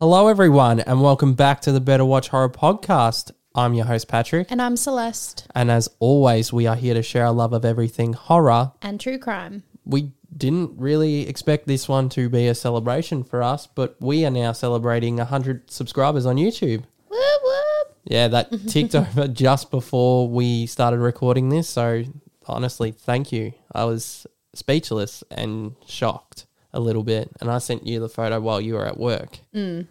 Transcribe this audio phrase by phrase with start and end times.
[0.00, 3.32] Hello, everyone, and welcome back to the Better Watch Horror podcast.
[3.54, 5.46] I'm your host, Patrick, And I'm Celeste.
[5.56, 8.72] and as always, we are here to share our love of everything horror.
[8.80, 9.64] And true crime.
[9.84, 14.30] We didn't really expect this one to be a celebration for us, but we are
[14.30, 16.84] now celebrating 100 subscribers on YouTube.
[17.08, 17.96] Whoop whoop.
[18.04, 21.68] Yeah, that ticked over just before we started recording this.
[21.68, 22.04] So,
[22.46, 23.52] honestly, thank you.
[23.72, 26.46] I was speechless and shocked
[26.78, 27.30] a little bit.
[27.40, 29.40] And I sent you the photo while you were at work.
[29.52, 29.88] And,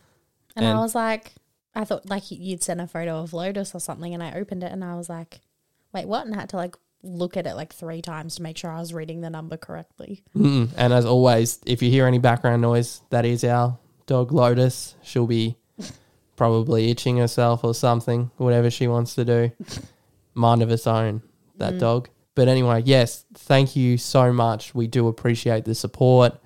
[0.56, 1.34] And- I was like,
[1.76, 4.72] I thought like you'd sent a photo of Lotus or something, and I opened it
[4.72, 5.42] and I was like,
[5.94, 6.26] wait, what?
[6.26, 8.80] And I had to like look at it like three times to make sure I
[8.80, 10.24] was reading the number correctly.
[10.36, 10.70] Mm-mm.
[10.76, 13.78] And as always, if you hear any background noise, that is our
[14.08, 14.96] dog Lotus.
[15.04, 15.58] She'll be
[16.36, 19.52] probably itching herself or something, whatever she wants to do.
[20.34, 21.22] Mind of its own,
[21.58, 21.80] that mm.
[21.80, 22.10] dog.
[22.34, 24.74] But anyway, yes, thank you so much.
[24.74, 26.40] We do appreciate the support.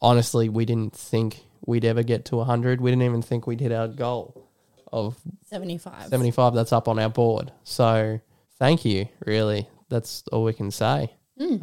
[0.00, 2.80] Honestly, we didn't think we'd ever get to 100.
[2.80, 4.48] We didn't even think we'd hit our goal
[4.92, 6.08] of 75.
[6.08, 7.52] 75 that's up on our board.
[7.64, 8.20] So
[8.58, 9.68] thank you, really.
[9.88, 11.12] That's all we can say.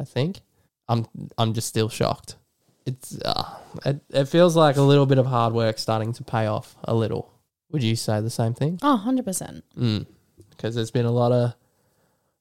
[0.00, 0.40] I think.
[0.88, 2.36] I'm I'm just still shocked.
[2.86, 6.46] It's uh, it, it feels like a little bit of hard work starting to pay
[6.46, 7.32] off a little.
[7.72, 8.78] Would you say the same thing?
[8.82, 9.62] Oh, 100%.
[9.76, 10.06] Mm.
[10.50, 11.54] Because there's been a lot of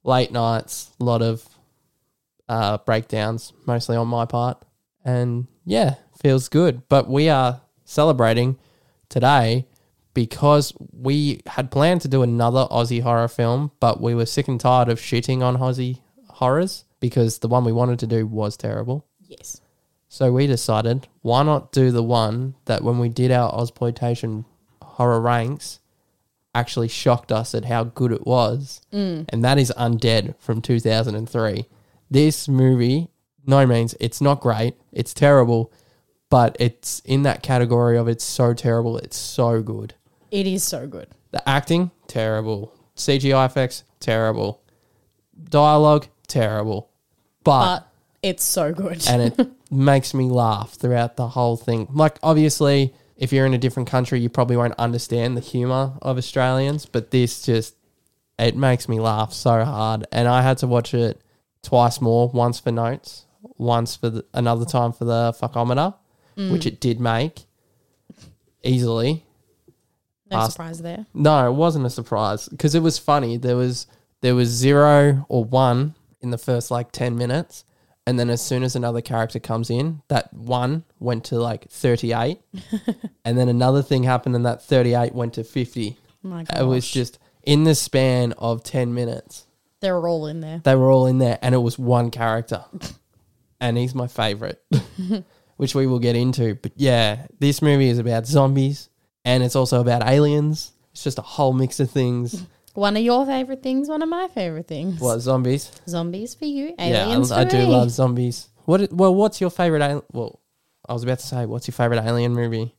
[0.03, 1.43] late nights, a lot of
[2.47, 4.63] uh, breakdowns, mostly on my part.
[5.05, 6.87] And yeah, feels good.
[6.89, 8.57] But we are celebrating
[9.07, 9.67] today
[10.13, 14.59] because we had planned to do another Aussie horror film, but we were sick and
[14.59, 19.05] tired of shitting on Aussie horrors because the one we wanted to do was terrible.
[19.27, 19.61] Yes.
[20.09, 24.45] So we decided, why not do the one that when we did our Ozploitation
[24.81, 25.79] horror ranks,
[26.55, 28.81] actually shocked us at how good it was.
[28.93, 29.25] Mm.
[29.29, 31.65] And that is Undead from 2003.
[32.09, 33.09] This movie,
[33.45, 35.71] no means, it's not great, it's terrible,
[36.29, 39.93] but it's in that category of it's so terrible, it's so good.
[40.31, 41.07] It is so good.
[41.31, 42.73] The acting, terrible.
[42.95, 44.61] CGI effects, terrible.
[45.49, 46.89] Dialogue, terrible.
[47.43, 47.87] But
[48.21, 49.07] it's so good.
[49.07, 51.87] and it makes me laugh throughout the whole thing.
[51.93, 56.17] Like, obviously, if you're in a different country, you probably won't understand the humor of
[56.17, 57.75] Australians, but this just
[58.37, 60.05] it makes me laugh so hard.
[60.11, 61.21] And I had to watch it
[61.61, 63.25] twice more, once for notes,
[63.57, 65.95] once for the, another time for the fuckometer,
[66.37, 66.51] mm.
[66.51, 67.45] which it did make
[68.63, 69.25] easily.
[70.29, 71.05] no past- surprise there.
[71.13, 73.37] No, it wasn't a surprise because it was funny.
[73.37, 73.87] There was
[74.21, 77.63] there was zero or one in the first like ten minutes,
[78.07, 82.13] and then as soon as another character comes in, that one went to like thirty
[82.13, 82.39] eight,
[83.25, 85.97] and then another thing happened, and that thirty eight went to fifty.
[86.23, 89.45] Oh my It was just in the span of ten minutes.
[89.81, 90.61] They were all in there.
[90.63, 92.65] They were all in there, and it was one character,
[93.59, 94.63] and he's my favorite,
[95.57, 96.55] which we will get into.
[96.55, 98.89] But yeah, this movie is about zombies,
[99.23, 100.71] and it's also about aliens.
[100.91, 102.45] It's just a whole mix of things.
[102.73, 104.99] One of your favorite things, one of my favorite things.
[104.99, 105.71] What zombies?
[105.87, 108.49] Zombies for you, aliens yeah, I, I do love zombies.
[108.65, 108.91] What?
[108.91, 109.81] Well, what's your favorite?
[109.81, 110.41] Al- well,
[110.89, 112.75] I was about to say, what's your favorite alien movie?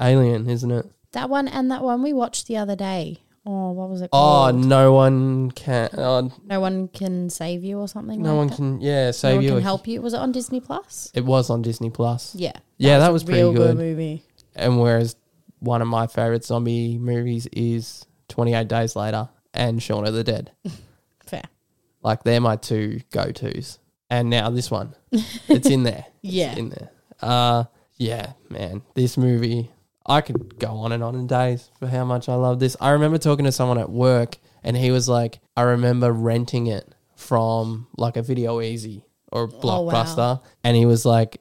[0.00, 0.86] Alien, isn't it?
[1.12, 3.18] That one and that one we watched the other day.
[3.50, 4.56] Oh, what was it Oh, called?
[4.66, 5.88] no one can.
[5.96, 8.20] Oh, no one can save you or something.
[8.20, 8.56] no like one that?
[8.56, 8.80] can.
[8.82, 9.50] Yeah, No save one you.
[9.52, 10.02] can help you.
[10.02, 11.10] Was it on Disney Plus?
[11.14, 12.34] It was on Disney Plus.
[12.34, 12.52] Yeah.
[12.76, 13.78] Yeah, that a was pretty real good.
[13.78, 14.22] movie.
[14.54, 15.16] And whereas
[15.60, 20.24] one of my favorite zombie movies is Twenty Eight Days Later and Shaun of the
[20.24, 20.52] Dead.
[21.26, 21.44] Fair.
[22.02, 23.78] Like they're my two go tos.
[24.10, 26.04] And now this one, it's in there.
[26.22, 26.54] It's Yeah.
[26.54, 26.90] in there.
[27.22, 27.64] Uh,
[27.96, 29.70] yeah, man, this movie.
[30.08, 32.76] I could go on and on in days for how much I love this.
[32.80, 36.94] I remember talking to someone at work, and he was like, "I remember renting it
[37.14, 39.92] from like a Video Ezy or Oh, wow.
[39.92, 41.40] Blockbuster," and he was like,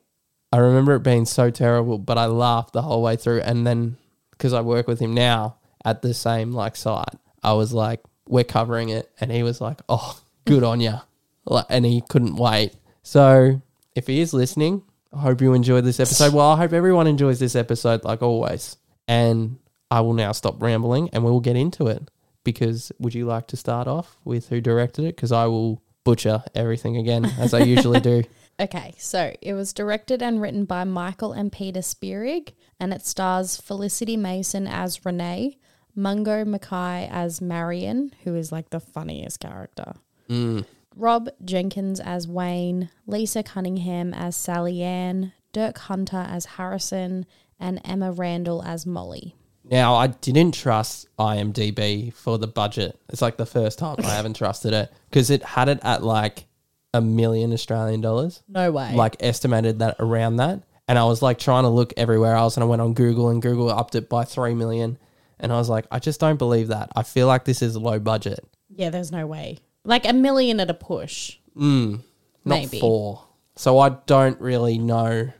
[0.52, 3.98] "I remember it being so terrible, but I laughed the whole way through." And then
[4.32, 5.56] because I work with him now
[5.86, 9.82] at the same like site, I was like, "We're covering it," and he was like,
[9.88, 11.02] "Oh, good on ya,"
[11.46, 12.74] like, and he couldn't wait.
[13.02, 13.62] So
[13.96, 14.84] if he is listening,
[15.18, 16.34] I hope you enjoyed this episode.
[16.34, 18.78] Well, I hope everyone enjoys this episode, like always.
[19.08, 19.58] And
[19.90, 22.10] I will now stop rambling, and we will get into it.
[22.44, 25.16] Because would you like to start off with who directed it?
[25.16, 28.24] Because I will butcher everything again as I usually do.
[28.60, 33.56] Okay, so it was directed and written by Michael and Peter Spierig, and it stars
[33.58, 35.60] Felicity Mason as Renee,
[35.96, 39.94] Mungo McKay as Marion, who is like the funniest character,
[40.28, 40.66] Mm.
[40.98, 47.26] Rob Jenkins as Wayne, Lisa Cunningham as Sally Ann, Dirk Hunter as Harrison,
[47.60, 49.36] and Emma Randall as Molly.
[49.64, 52.98] Now, I didn't trust IMDb for the budget.
[53.10, 56.46] It's like the first time I haven't trusted it because it had it at like
[56.94, 58.42] a million Australian dollars.
[58.48, 58.94] No way.
[58.96, 62.64] like estimated that around that And I was like trying to look everywhere else, and
[62.64, 64.98] I went on Google, and Google upped it by three million.
[65.40, 66.92] And I was like, I just don't believe that.
[66.96, 68.40] I feel like this is low budget.
[68.70, 69.60] Yeah, there's no way.
[69.88, 71.38] Like a million at a push.
[71.56, 72.02] Mm,
[72.46, 72.80] not Maybe.
[72.80, 73.24] four.
[73.56, 75.32] So I don't really know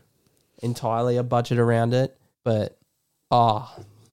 [0.62, 2.76] entirely a budget around it, but
[3.30, 3.72] ah,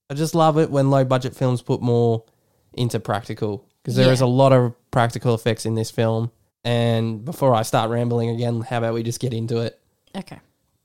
[0.10, 2.24] I just love it when low budget films put more
[2.74, 4.28] into practical because there is Yeah.
[4.28, 6.32] a lot of practical effects in this film.
[6.64, 9.80] And before I start rambling again, how about we just get into it?
[10.16, 10.40] Okay.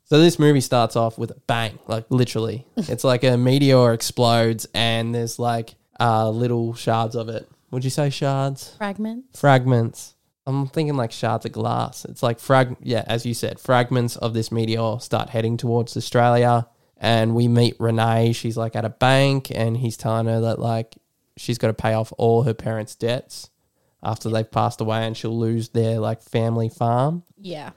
[0.04, 2.66] So this movie starts off with a bang, like literally.
[2.76, 7.48] it's like a meteor explodes and there's like uh, little shards of it.
[7.70, 8.74] Would you say shards?
[8.76, 9.40] Fragments.
[9.40, 10.14] fragments.
[10.46, 12.04] I'm thinking like shards of glass.
[12.04, 16.66] It's like frag yeah, as you said, fragments of this meteor start heading towards Australia
[16.96, 18.32] and we meet Renee.
[18.32, 20.96] She's like at a bank and he's telling her that like
[21.36, 23.50] she's got to pay off all her parents' debts
[24.02, 27.22] after they've passed away and she'll lose their like family farm.
[27.36, 27.70] Yeah.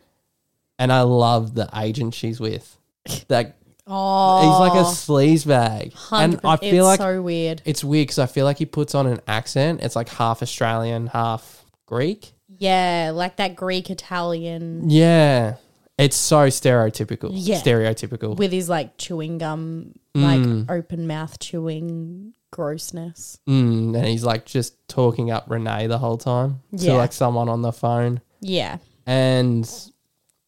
[0.80, 2.78] And I love the agent she's with.
[3.28, 5.94] That Oh, he's like a sleaze bag.
[6.12, 7.62] And I feel it's like so weird.
[7.65, 9.81] it's weird because I feel like he puts on an accent.
[9.83, 12.33] It's like half Australian, half Greek.
[12.57, 15.56] Yeah, like that Greek Italian Yeah.
[15.97, 17.30] It's so stereotypical.
[17.33, 17.59] Yeah.
[17.62, 18.35] Stereotypical.
[18.38, 20.68] with his like chewing gum, Mm.
[20.68, 23.38] like open mouth chewing grossness.
[23.50, 26.94] Mm, and he's like just talking up Renee the whole time to Yeah.
[26.94, 28.21] like someone on the phone.
[28.41, 28.77] Yeah.
[29.06, 29.69] And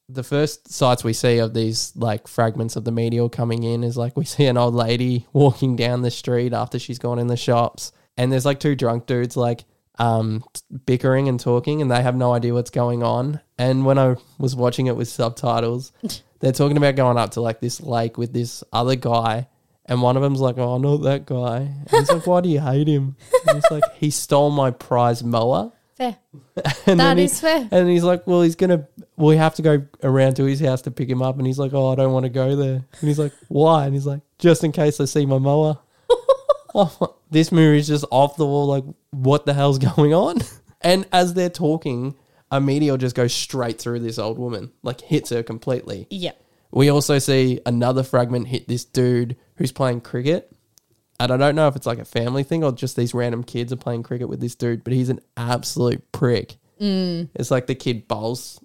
[0.08, 3.98] the first sights we see of these like fragments of the meteor coming in is
[3.98, 7.38] like we see an old lady walking down the street after she's gone in the
[7.38, 7.92] shops.
[8.18, 9.66] And there's like two drunk dudes like
[9.98, 10.44] um
[10.86, 13.40] bickering and talking and they have no idea what's going on.
[13.58, 15.92] And when I was watching it with subtitles,
[16.40, 19.48] they're talking about going up to like this lake with this other guy
[19.88, 22.60] and one of them's like, "Oh, not that guy." And he's like, "Why do you
[22.60, 23.16] hate him?"
[23.48, 26.18] And he's like, "He stole my prize mower." Fair.
[26.88, 27.68] And That then he- is fair.
[27.72, 28.88] and he's like, "Well, he's gonna.
[29.18, 31.74] We have to go around to his house to pick him up." And he's like,
[31.74, 34.64] "Oh, I don't want to go there." And he's like, "Why?" And he's like, "Just
[34.64, 35.80] in case I see my mower."
[36.76, 38.68] oh, this movie is just off the wall.
[38.68, 40.40] Like, what the hell's going on?
[40.82, 42.16] And as they're talking,
[42.52, 46.08] a meteor just goes straight through this old woman, like hits her completely.
[46.10, 46.34] Yeah.
[46.72, 50.52] We also see another fragment hit this dude who's playing cricket.
[51.20, 53.72] And I don't know if it's like a family thing or just these random kids
[53.72, 56.58] are playing cricket with this dude, but he's an absolute prick.
[56.80, 57.30] Mm.
[57.36, 58.60] It's like the kid bowls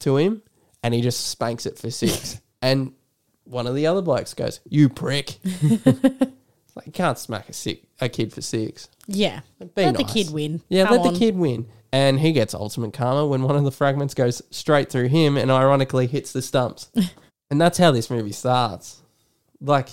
[0.00, 0.42] to him
[0.82, 2.40] and he just spanks it for six.
[2.62, 2.92] and
[3.44, 5.38] one of the other blokes goes, You prick.
[6.76, 8.88] Like, you can't smack a, sick, a kid for six.
[9.06, 9.40] Yeah.
[9.58, 10.62] Be let the kid win.
[10.68, 11.12] Yeah, Come let on.
[11.12, 11.66] the kid win.
[11.92, 15.50] And he gets ultimate karma when one of the fragments goes straight through him and
[15.50, 16.90] ironically hits the stumps.
[17.50, 19.02] and that's how this movie starts.
[19.60, 19.88] Like,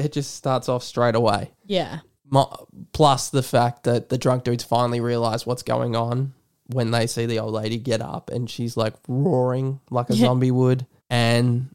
[0.00, 1.50] it just starts off straight away.
[1.66, 2.00] Yeah.
[2.28, 6.32] Mo- Plus the fact that the drunk dudes finally realize what's going on
[6.66, 10.26] when they see the old lady get up and she's like roaring like a Yeah.
[10.26, 10.86] zombie would.
[11.08, 11.74] And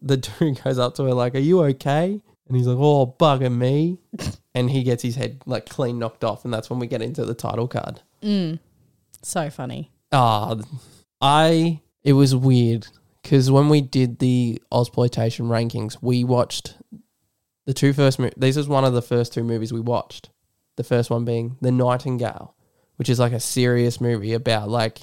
[0.00, 2.20] the dude goes up to her like, Are you okay?
[2.48, 3.98] And he's like, Oh, bugger me.
[4.54, 6.44] and he gets his head like clean knocked off.
[6.44, 8.00] And that's when we get into the title card.
[9.22, 9.90] So funny.
[10.12, 10.56] Ah,
[11.20, 12.86] I it was weird
[13.22, 16.76] because when we did the Ozploitation rankings, we watched
[17.68, 18.18] the two first.
[18.18, 20.30] Mo- this is one of the first two movies we watched.
[20.76, 22.54] The first one being The Nightingale,
[22.96, 25.00] which is like a serious movie about like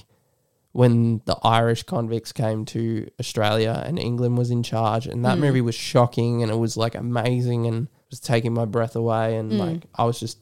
[0.72, 5.42] when the Irish convicts came to Australia and England was in charge, and that hmm.
[5.42, 9.52] movie was shocking and it was like amazing and was taking my breath away, and
[9.52, 9.58] hmm.
[9.58, 10.38] like I was just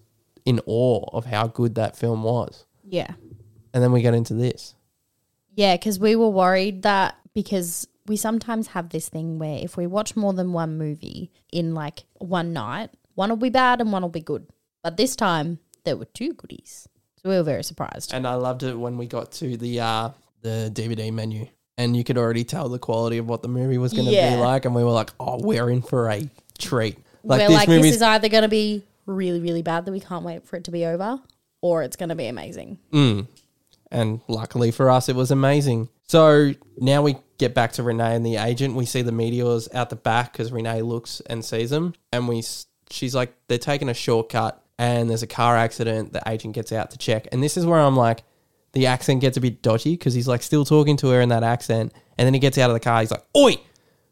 [0.46, 2.64] in awe of how good that film was.
[2.82, 3.12] Yeah.
[3.74, 4.74] And then we get into this.
[5.54, 9.86] Yeah, because we were worried that because we sometimes have this thing where if we
[9.86, 14.02] watch more than one movie in like one night, one will be bad and one
[14.02, 14.46] will be good.
[14.82, 16.88] But this time there were two goodies.
[17.22, 18.12] So we were very surprised.
[18.12, 20.08] And I loved it when we got to the uh,
[20.42, 21.46] the DVD menu,
[21.78, 24.36] and you could already tell the quality of what the movie was going to Yeah.
[24.36, 27.56] be like, and we were like, "Oh, we're in for a treat." Like we're this
[27.56, 30.44] like, movie, this is either going to be really, really bad that we can't wait
[30.46, 31.18] for it to be over,
[31.62, 32.78] or it's going to be amazing.
[32.92, 33.26] Mm.
[33.90, 35.88] and luckily for us, it was amazing.
[36.06, 38.74] So now we get back to Renee and the agent.
[38.74, 42.42] We see the meteors out the back because Renee looks and sees them, and we
[42.90, 46.12] she's like, they're taking a shortcut, and there's a car accident.
[46.12, 48.22] The agent gets out to check, and this is where I'm like,
[48.72, 51.42] the accent gets a bit dodgy because he's like still talking to her in that
[51.42, 53.00] accent, and then he gets out of the car.
[53.00, 53.56] He's like, "Oi,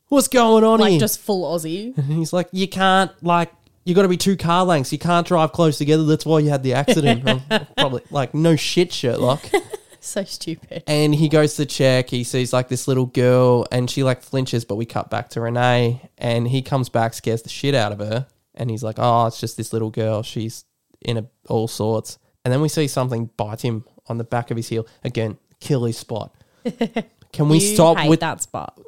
[0.09, 1.97] what's going on Like here?" just full Aussie.
[1.99, 3.53] And he's like, you can't like
[3.85, 4.93] you got to be two car lengths.
[4.93, 6.05] You can't drive close together.
[6.05, 7.25] That's why you had the accident.
[7.77, 9.43] Probably like no shit, Sherlock.
[10.07, 10.83] so stupid.
[10.87, 12.11] And he goes to check.
[12.11, 14.65] He sees like this little girl, and she like flinches.
[14.65, 17.99] But we cut back to Renee, and he comes back, scares the shit out of
[18.01, 20.23] her, and he's like, "Oh, it's just this little girl.
[20.23, 20.65] She's
[21.01, 24.57] in a, all sorts." And then we see something bite him on the back of
[24.57, 25.39] his heel again.
[25.61, 26.35] Kill his spot.
[27.33, 28.79] Can we You stop hate with that spot?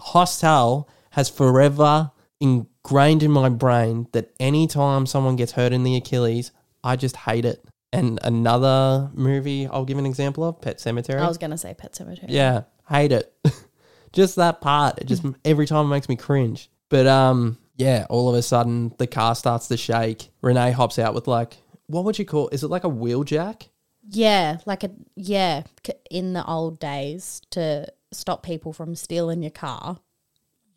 [0.00, 6.50] Hostel has forever ingrained in my brain that anytime someone gets hurt in the Achilles,
[6.82, 7.64] I just hate it.
[7.94, 11.18] And another movie I'll give an example of, Pet Sematary.
[11.20, 12.26] I was gonna say Pet Sematary.
[12.28, 13.32] Yeah, hate it.
[14.12, 14.98] just that part.
[14.98, 16.70] It just every time it makes me cringe.
[16.88, 20.30] But um, yeah, all of a sudden the car starts to shake.
[20.42, 22.48] Renee hops out with like, what would you call?
[22.50, 23.68] Is it like a wheel jack?
[24.08, 25.62] Yeah, like a yeah.
[26.10, 29.98] In the old days, to stop people from stealing your car,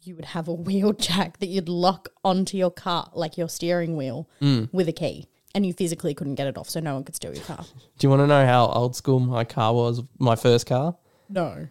[0.02, 3.96] you would have a wheel jack that you'd lock onto your car, like your steering
[3.98, 4.70] wheel, Mm.
[4.74, 7.34] with a key, and you physically couldn't get it off, so no one could steal
[7.34, 7.63] your car.
[7.98, 10.01] Do you want to know how old school my car was?
[10.20, 10.96] My first car.
[11.30, 11.68] No,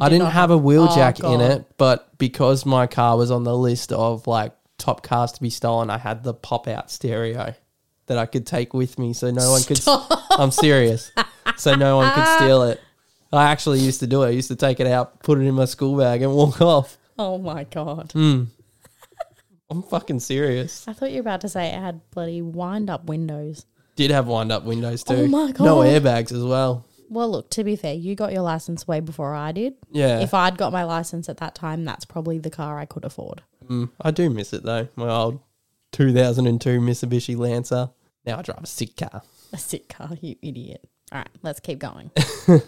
[0.00, 1.40] I didn't have a wheel Oh, jack in God.
[1.40, 5.50] it, but because my car was on the list of like top cars to be
[5.50, 7.54] stolen, I had the pop out stereo
[8.06, 9.80] that I could take with me, so no one could.
[10.30, 11.10] I'm serious.
[11.56, 12.80] So no one could steal it.
[13.32, 14.26] I actually used to do it.
[14.26, 16.96] I used to take it out, put it in my school bag, and walk off.
[17.18, 18.12] Oh my god!
[18.12, 18.44] Hmm.
[19.70, 20.86] I'm fucking serious.
[20.86, 23.66] I thought you were about to say it had bloody wind up windows.
[23.96, 25.14] Did have wind up windows too.
[25.14, 25.64] Oh my God.
[25.64, 26.86] No airbags as well.
[27.08, 29.74] Well, look, to be fair, you got your license way before I did.
[29.90, 30.20] Yeah.
[30.20, 33.42] If I'd got my license at that time, that's probably the car I could afford.
[33.68, 34.88] Mm, I do miss it though.
[34.96, 35.40] My old
[35.92, 37.90] 2002 Mitsubishi Lancer.
[38.24, 39.22] Now I drive a sick car.
[39.52, 40.84] A sick car, you idiot.
[41.12, 42.10] All right, let's keep going.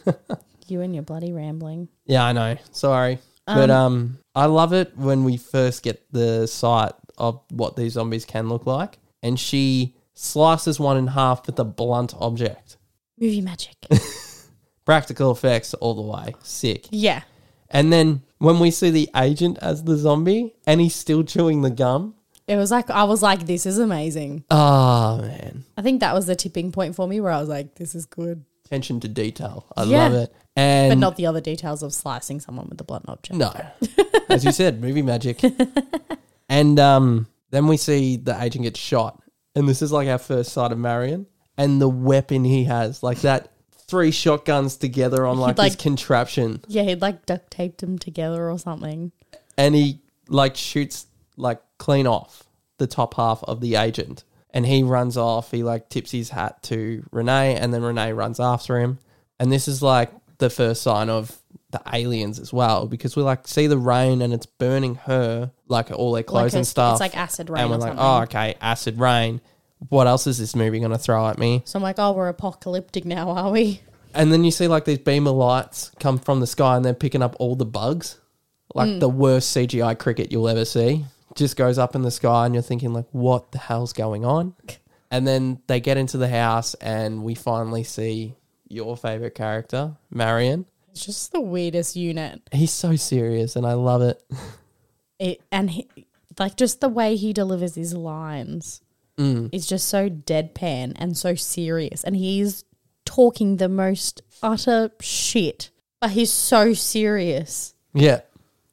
[0.68, 1.88] you and your bloody rambling.
[2.06, 2.56] Yeah, I know.
[2.70, 3.18] Sorry.
[3.54, 8.24] But um I love it when we first get the sight of what these zombies
[8.24, 8.98] can look like.
[9.22, 12.76] And she slices one in half with a blunt object.
[13.20, 13.74] Movie magic.
[14.84, 16.34] Practical effects all the way.
[16.42, 16.86] Sick.
[16.90, 17.22] yeah.
[17.70, 21.68] And then when we see the agent as the zombie and he's still chewing the
[21.70, 22.14] gum.
[22.46, 24.44] It was like, I was like, this is amazing.
[24.50, 25.64] Oh man.
[25.76, 28.06] I think that was the tipping point for me where I was like, this is
[28.06, 28.42] good.
[28.64, 29.66] Attention to detail.
[29.76, 30.04] I Yeah.
[30.08, 30.32] love it.
[30.58, 33.38] And But not the other details of slicing someone with a blunt object.
[33.38, 33.54] No.
[34.28, 35.40] As you said, movie magic.
[36.48, 39.22] and um, then we see the agent get shot.
[39.54, 41.26] And this is like our first sight of Marion.
[41.56, 43.52] And the weapon he has, like that
[43.86, 46.60] three shotguns together on like, like- this contraption.
[46.66, 49.12] Yeah, he'd like duct taped them together or something.
[49.56, 52.48] And he like shoots like clean off
[52.78, 54.24] the top half of the agent.
[54.50, 55.52] And he runs off.
[55.52, 57.54] He like tips his hat to Renee.
[57.54, 58.98] And then Renee runs after him.
[59.38, 61.36] And this is like the first sign of
[61.70, 65.90] the aliens as well because we like see the rain and it's burning her like
[65.90, 66.92] all their clothes Like a- and stuff.
[66.94, 68.04] It's like acid rain and we're like, something.
[68.04, 69.40] oh, okay, acid rain.
[69.90, 71.62] What else is this movie going to throw at me?
[71.64, 73.80] So I'm like, oh, we're apocalyptic now, are we?
[74.14, 76.94] And then you see like these beam of lights come from the sky and they're
[76.94, 78.18] picking up all the bugs,
[78.74, 78.98] like Hmm.
[79.00, 81.04] the worst CGI cricket you'll ever see.
[81.34, 84.54] Just goes up in the sky and you're thinking like, what the hell's going on?
[85.10, 88.34] And then they get into the house and we finally see
[88.68, 90.66] your favorite character, Marion.
[90.90, 92.42] It's just the weirdest unit.
[92.52, 94.22] He's so serious and I love it.
[95.18, 95.88] It and he,
[96.38, 98.80] like just the way he delivers his lines
[99.18, 99.48] Mm.
[99.52, 102.64] is just so deadpan and so serious, and he's
[103.04, 105.70] talking the most utter shit,
[106.00, 108.20] but he's so serious, Yeah,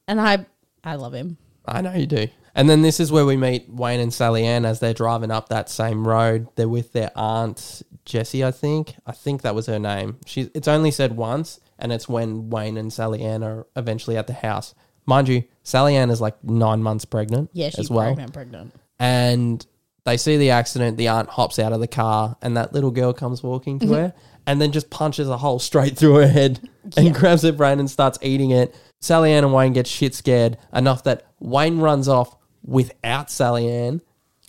[0.07, 0.45] and I
[0.83, 1.37] I love him.
[1.65, 2.27] I know you do.
[2.53, 5.49] And then this is where we meet Wayne and Sally Ann as they're driving up
[5.49, 6.47] that same road.
[6.55, 8.95] They're with their aunt Jessie, I think.
[9.05, 10.17] I think that was her name.
[10.25, 14.27] She it's only said once, and it's when Wayne and Sally Ann are eventually at
[14.27, 14.73] the house.
[15.07, 18.05] Mind you, Sally Ann is like nine months pregnant Yeah, she's as well.
[18.07, 18.73] pregnant, pregnant.
[18.99, 19.65] And
[20.03, 23.13] they see the accident, the aunt hops out of the car, and that little girl
[23.13, 23.89] comes walking Mm-hmm.
[23.91, 24.13] to her
[24.47, 27.11] and then just punches a hole straight through her head and Yeah.
[27.13, 28.75] grabs her brain and starts eating it.
[29.01, 34.01] Sally Ann and Wayne get shit scared enough that Wayne runs off without Sally Ann.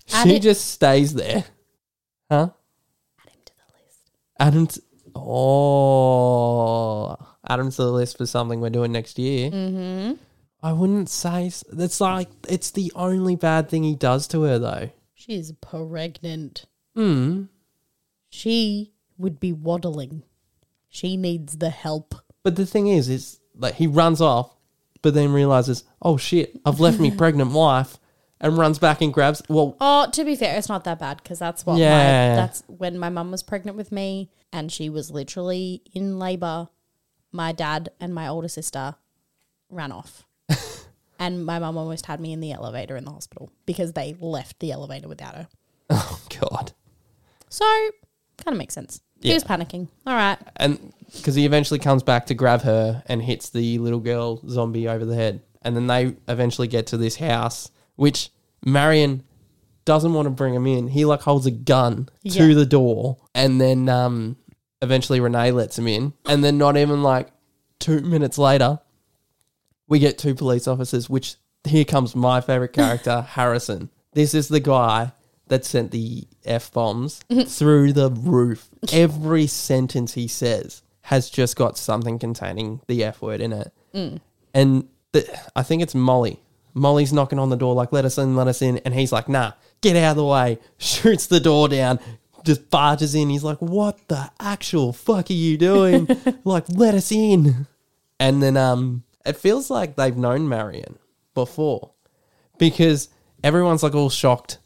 [0.06, 1.44] She it- just stays there.
[2.30, 2.50] Huh?
[3.20, 3.62] Add him to the
[4.38, 4.48] list.
[4.48, 4.80] Adam t-
[5.16, 7.16] Oh
[7.48, 9.50] add him to the list for something we're doing next year.
[9.50, 10.14] Mm-hmm.
[10.62, 14.58] I wouldn't say s- that's like it's the only bad thing he does to her
[14.58, 14.90] though.
[15.14, 16.66] She's pregnant.
[16.94, 17.44] Hmm.
[18.28, 20.22] She would be waddling.
[20.88, 22.14] She needs the help.
[22.42, 24.54] But the thing is, is like he runs off,
[25.02, 27.98] but then realizes, oh shit, I've left me pregnant wife,
[28.40, 29.42] and runs back and grabs.
[29.48, 31.90] Well, Oh, to be fair, it's not that bad because that's what Yeah.
[32.30, 36.68] my that's when my mum was pregnant with me and she was literally in labor.
[37.32, 38.94] My dad and my older sister
[39.70, 40.24] ran off.
[41.18, 44.60] and my mum almost had me in the elevator in the hospital because they left
[44.60, 45.48] the elevator without her.
[45.90, 46.72] oh god,
[47.48, 47.64] So,
[48.38, 49.00] kind of makes sense.
[49.22, 49.88] He was panicking.
[50.06, 50.38] All right.
[50.56, 54.88] and because he eventually comes back to grab her and hits the little girl zombie
[54.88, 58.30] over the head, and then they eventually get to this house, which
[58.64, 59.22] Marion
[59.84, 60.88] doesn't want to bring him in.
[60.88, 62.54] He like holds a gun to Yeah.
[62.54, 64.36] the door, and then um,
[64.82, 67.30] eventually Renee lets him in, and then not even like
[67.78, 68.80] two minutes later,
[69.88, 73.90] we get two police officers, which here comes my favorite character, Harrison.
[74.12, 75.12] This is the guy
[75.48, 78.68] that sent the F bombs through the roof.
[78.92, 83.72] Every sentence he says has just got something containing the F word in it.
[84.52, 86.42] And the, I think it's Molly.
[86.76, 88.78] Molly's knocking on the door, like, let us in, let us in.
[88.78, 90.58] And he's like, nah, get out of the way.
[90.78, 91.98] Shoots the door down,
[92.44, 93.30] just barges in.
[93.30, 96.06] He's like, what the actual fuck are you doing?
[96.44, 97.66] like, let us in.
[98.20, 100.98] And then um, it feels like they've known Marion
[101.34, 101.92] before
[102.58, 103.08] because
[103.42, 104.58] everyone's like all shocked.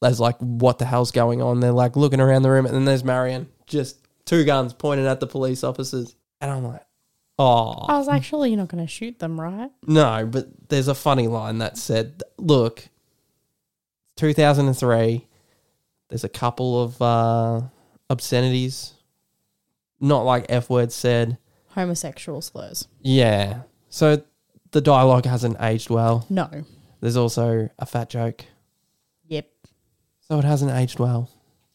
[0.00, 1.58] There's like, what the hell's going on?
[1.58, 5.18] They're like looking around the room, and then there's Marion, just two guns pointed at
[5.18, 6.14] the police officers.
[6.40, 6.82] And I'm like,
[7.38, 9.70] oh, I was like, surely you're not going to shoot them, right?
[9.86, 12.88] no, but there's a funny line that said, look,
[14.16, 15.26] 2003,
[16.08, 17.62] there's a couple of uh,
[18.10, 18.94] obscenities,
[20.00, 21.38] not like F words said.
[21.70, 22.86] Homosexual slurs.
[23.00, 23.62] Yeah.
[23.88, 24.22] So
[24.72, 26.26] the dialogue hasn't aged well.
[26.28, 26.48] No.
[27.00, 28.44] There's also a fat joke.
[29.28, 29.48] Yep.
[30.20, 31.30] So it hasn't aged well.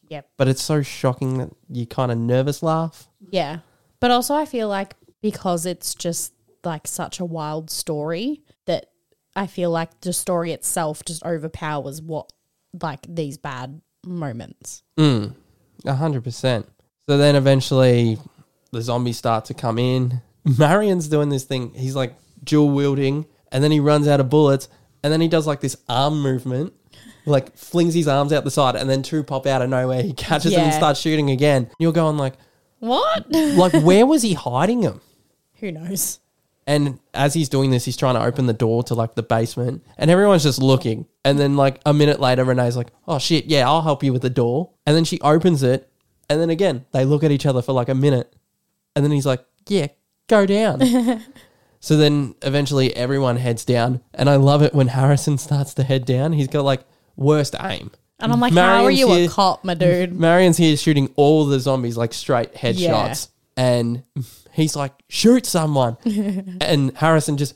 [0.09, 0.29] Yep.
[0.37, 3.07] But it's so shocking that you kind of nervous laugh.
[3.29, 3.59] Yeah.
[3.99, 6.33] But also, I feel like because it's just
[6.63, 8.87] like such a wild story that
[9.35, 12.31] I feel like the story itself just overpowers what
[12.81, 14.83] like these bad moments.
[14.97, 15.33] Mm,
[15.85, 16.67] a hundred percent.
[17.07, 18.17] So then eventually
[18.71, 20.21] the zombies start to come in.
[20.57, 21.73] Marion's doing this thing.
[21.73, 24.67] He's like dual wielding, and then he runs out of bullets,
[25.03, 26.73] and then he does like this arm movement,
[27.25, 30.01] like flings his arms out the side, and then two pop out of nowhere.
[30.03, 31.69] He catches them and starts shooting again.
[31.79, 32.33] You're going like,
[32.79, 33.31] What?
[33.31, 35.01] like where was he hiding them?
[35.59, 36.19] Who knows?
[36.65, 39.83] And as he's doing this, he's trying to open the door to like the basement,
[39.97, 41.05] and everyone's just looking.
[41.23, 44.21] And then like a minute later, Renee's like, "Oh shit, yeah, I'll help you with
[44.21, 45.89] the door." And then she opens it,
[46.29, 48.33] and then again they look at each other for like a minute,
[48.95, 49.87] and then he's like, "Yeah,
[50.27, 50.81] go down."
[51.79, 56.05] so then eventually everyone heads down, and I love it when Harrison starts to head
[56.05, 56.33] down.
[56.33, 56.81] He's got like
[57.15, 57.91] worst aim.
[58.19, 60.11] And I'm like, how are you here- a cop, my dude?
[60.11, 63.29] Marion's here shooting all the zombies like straight headshots.
[63.55, 64.03] And
[64.57, 65.95] he's like, shoot someone.
[66.61, 67.53] and Harrison just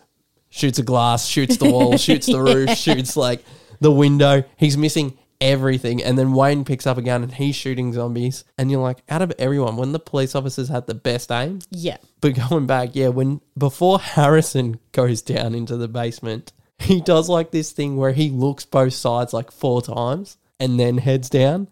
[0.50, 3.44] shoots a glass, shoots the wall, shoots the roof, shoots like
[3.82, 4.44] the window.
[4.58, 6.04] He's missing everything.
[6.04, 8.44] And then Wayne picks up a gun and he's shooting zombies.
[8.58, 11.98] And you're like, out of everyone, when the police officers had the best aim, Yeah.
[12.22, 17.50] but going back, yeah, when before Harrison goes down into the basement, he does like
[17.52, 21.68] this thing where he looks both sides like four times and then heads down.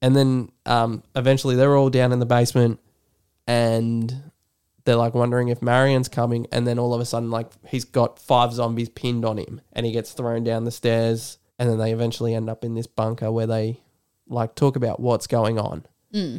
[0.00, 2.80] And then um, eventually they're all down in the basement
[3.48, 4.30] and
[4.84, 6.46] they're like wondering if Marion's coming.
[6.52, 9.84] And then all of a sudden, like he's got five zombies pinned on him and
[9.84, 11.38] he gets thrown down the stairs.
[11.58, 13.80] And then they eventually end up in this bunker where they
[14.28, 15.86] like talk about what's going on.
[16.12, 16.36] Hmm.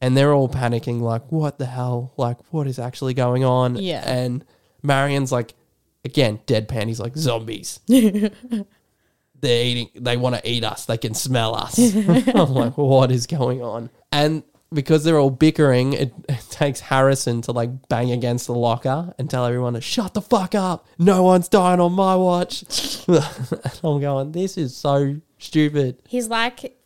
[0.00, 2.12] And they're all panicking like what the hell?
[2.18, 3.76] Like what is actually going on?
[3.76, 4.04] Yeah.
[4.06, 4.44] and
[4.82, 5.54] marion's like
[6.04, 6.88] again deadpan.
[6.88, 7.80] He's like zombies.
[7.86, 10.84] They're eating they want to eat us.
[10.84, 11.78] They can smell us.
[11.96, 13.90] I'm like what is going on?
[14.12, 14.42] And
[14.74, 19.30] because they're all bickering it, it takes harrison to like bang against the locker and
[19.30, 22.62] tell everyone to shut the fuck up no one's dying on my watch
[23.08, 23.18] and
[23.84, 26.76] i'm going this is so stupid He's like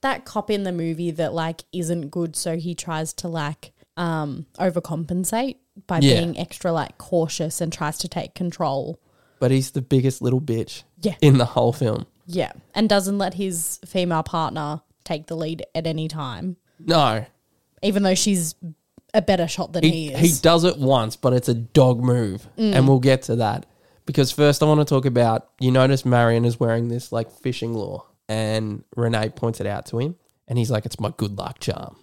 [0.00, 4.46] that cop in the movie that like isn't good, so he tries to like um
[4.58, 6.20] overcompensate by Yeah.
[6.20, 8.98] being extra like cautious and tries to take control.
[9.40, 11.14] but he's the biggest little bitch Yeah.
[11.20, 12.52] in the whole film Yeah.
[12.74, 17.24] And doesn't let his female partner take the lead at any time, no.
[17.82, 18.54] Even though she's
[19.14, 22.46] a better shot than he, he, he does it once, but it's a dog move,
[22.58, 22.74] mm.
[22.74, 23.66] and we'll get to that.
[24.06, 27.74] Because first, I want to talk about you notice Marion is wearing this like fishing
[27.74, 31.58] lure, and Renee points it out to him, and he's like, "It's my good luck
[31.58, 31.96] charm,"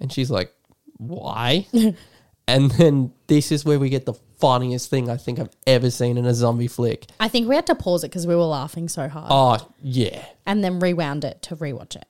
[0.00, 0.52] and she's like,
[0.96, 1.66] "Why?"
[2.48, 6.16] and then this is where we get the funniest thing I think I've ever seen
[6.16, 7.06] in a zombie flick.
[7.18, 9.26] I think we had to pause it because we were laughing so hard.
[9.30, 12.06] Oh yeah, and then rewound it to rewatch it.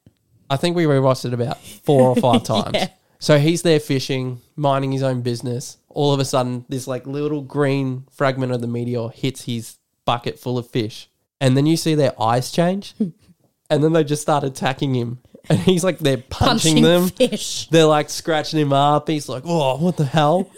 [0.51, 2.89] I think we rewatched it about four or five times.
[3.19, 5.79] So he's there fishing, minding his own business.
[5.89, 10.39] All of a sudden, this like little green fragment of the meteor hits his bucket
[10.39, 11.09] full of fish,
[11.41, 12.95] and then you see their eyes change,
[13.71, 17.09] and then they just start attacking him, and he's like they're punching, them.
[17.09, 17.69] fish.
[17.69, 19.09] They're like scratching him up.
[19.09, 20.51] He's like, "Oh, what the hell?"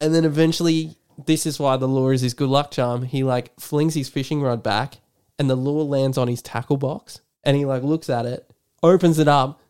[0.00, 3.04] and then eventually, this is why the lure is his good luck charm.
[3.04, 4.98] He like flings his fishing rod back,
[5.38, 8.50] and the lure lands on his tackle box, and he like looks at it,
[8.82, 9.60] opens it up.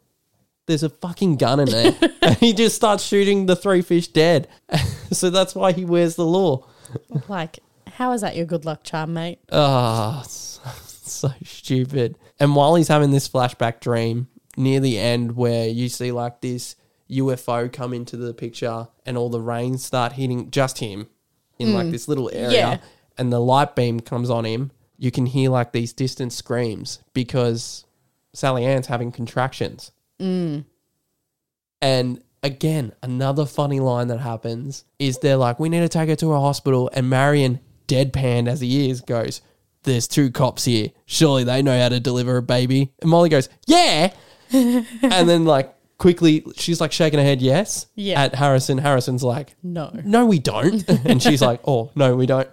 [0.66, 4.48] There's a fucking gun in there, and he just starts shooting the three fish dead.
[5.12, 6.64] so that's why he wears the lure.
[7.28, 9.40] Like, how is that your good luck charm, mate?
[9.50, 12.16] Ah, so, so stupid.
[12.38, 16.76] And while he's having this flashback dream near the end, where you see like this
[17.10, 21.08] UFO come into the picture and all the rain start hitting just him
[21.58, 22.50] in like this little area.
[22.50, 22.78] Yeah.
[23.18, 27.84] and the light beam comes on him, you can hear like these distant screams because
[28.34, 29.92] Sally Ann's having contractions.
[30.20, 30.64] Mm.
[31.80, 36.16] And again, another funny line that happens is they're like, we need to take her
[36.16, 36.90] to a hospital.
[36.92, 39.42] And Marion, deadpan as he is, goes,
[39.82, 40.90] There's two cops here.
[41.06, 42.92] Surely they know how to deliver a baby.
[43.00, 44.12] And Molly goes, Yeah.
[44.52, 47.86] and then, like, quickly, she's like shaking her head, yes.
[47.94, 48.22] Yeah.
[48.22, 48.78] At Harrison.
[48.78, 49.90] Harrison's like, No.
[50.04, 50.88] no, we don't.
[51.04, 52.48] and she's like, oh, no, we don't.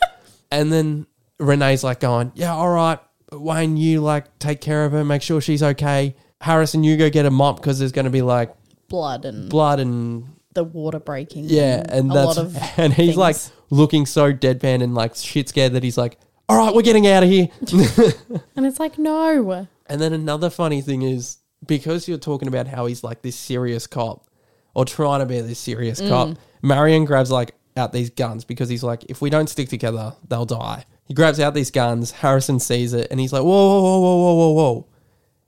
[0.50, 1.06] and then
[1.38, 2.98] Renee's like going, yeah, all right,
[3.32, 6.14] Wayne, you like take care of her, make sure she's okay.
[6.40, 8.54] Harrison, you go get a mop because there's going to be like
[8.88, 11.44] Blood and blood and the water breaking.
[11.44, 13.36] yeah, and a that's lot of and he's like
[13.70, 17.22] looking so deadpan and like shit scared that he's like, all right, we're getting out
[17.22, 17.48] of here.
[18.56, 19.68] and it's like no.
[19.86, 23.86] And then another funny thing is because you're talking about how he's like this serious
[23.86, 24.26] cop
[24.74, 26.36] or trying to be this serious cop, mm.
[26.62, 30.46] Marion grabs like out these guns because he's like, if we don't stick together, they'll
[30.46, 30.84] die.
[31.08, 32.10] He grabs out these guns.
[32.12, 34.86] Harrison sees it and he's like, whoa, whoa, whoa, whoa, whoa, whoa, whoa.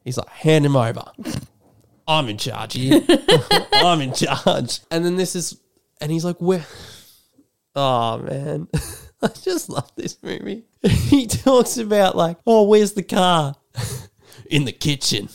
[0.04, 1.04] He's like, hand him over.
[2.08, 3.02] I'm in charge here.
[3.72, 4.80] I'm in charge.
[4.90, 5.60] And then this is,
[6.00, 6.64] and he's like, where?
[7.76, 8.66] Oh man,
[9.22, 10.64] I just love this movie.
[10.82, 13.54] He talks about like, oh, where's the car?
[14.50, 15.28] in the kitchen.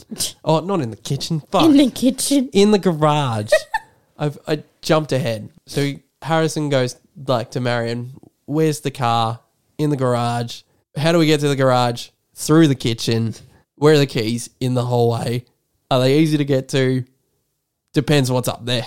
[0.44, 1.40] Oh, not in the kitchen.
[1.50, 1.64] Fuck.
[1.64, 2.50] In the kitchen.
[2.52, 3.52] in the garage.
[4.18, 5.50] I've I jumped ahead.
[5.66, 8.12] So Harrison goes like to Marion,
[8.46, 9.40] where's the car?
[9.78, 10.62] In the garage.
[10.96, 12.10] How do we get to the garage?
[12.34, 13.34] Through the kitchen.
[13.76, 14.50] Where are the keys?
[14.60, 15.46] In the hallway.
[15.92, 17.06] Are they easy to get to?
[17.94, 18.86] Depends what's up there.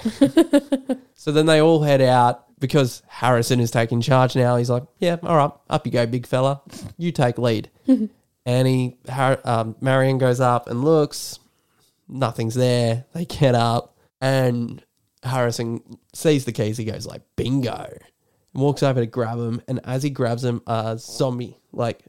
[1.14, 4.56] so then they all head out because Harrison is taking charge now.
[4.56, 6.60] He's like, yeah, all right, up you go, big fella.
[6.96, 7.70] You take lead.
[7.86, 11.38] and he, Har- um, Marion goes up and looks
[12.08, 13.04] nothing's there.
[13.12, 14.82] They get up, and
[15.22, 16.76] Harrison sees the keys.
[16.78, 17.88] He goes like, "Bingo!"
[18.58, 19.62] Walks over to grab him.
[19.68, 22.04] and as he grabs him, a zombie like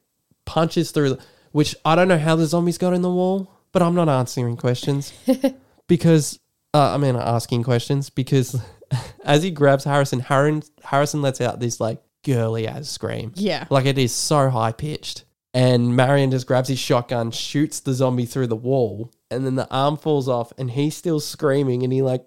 [0.45, 1.09] punches through.
[1.09, 1.19] The,
[1.51, 4.57] which I don't know how the zombies got in the wall, but I'm not answering
[4.57, 5.13] questions
[5.87, 6.39] because
[6.73, 8.59] uh, I mean asking questions because
[9.23, 13.31] as he grabs Harrison, Harrison Harrison lets out this like girly ass scream.
[13.35, 13.65] Yeah.
[13.69, 15.25] Like it is so high pitched.
[15.53, 19.67] And Marion just grabs his shotgun, shoots the zombie through the wall, and then the
[19.71, 22.23] arm falls off, and he's still screaming, and he like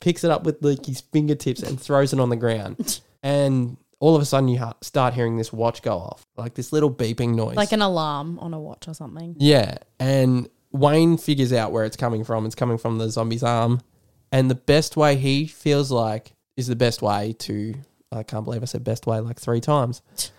[0.00, 3.00] picks it up with like his fingertips and throws it on the ground.
[3.22, 6.72] and all of a sudden, you ha- start hearing this watch go off, like this
[6.72, 7.56] little beeping noise.
[7.56, 9.36] Like an alarm on a watch or something.
[9.38, 12.44] Yeah, and Wayne figures out where it's coming from.
[12.46, 13.80] It's coming from the zombie's arm,
[14.32, 17.74] and the best way he feels like is the best way to.
[18.10, 20.02] I can't believe I said best way like three times.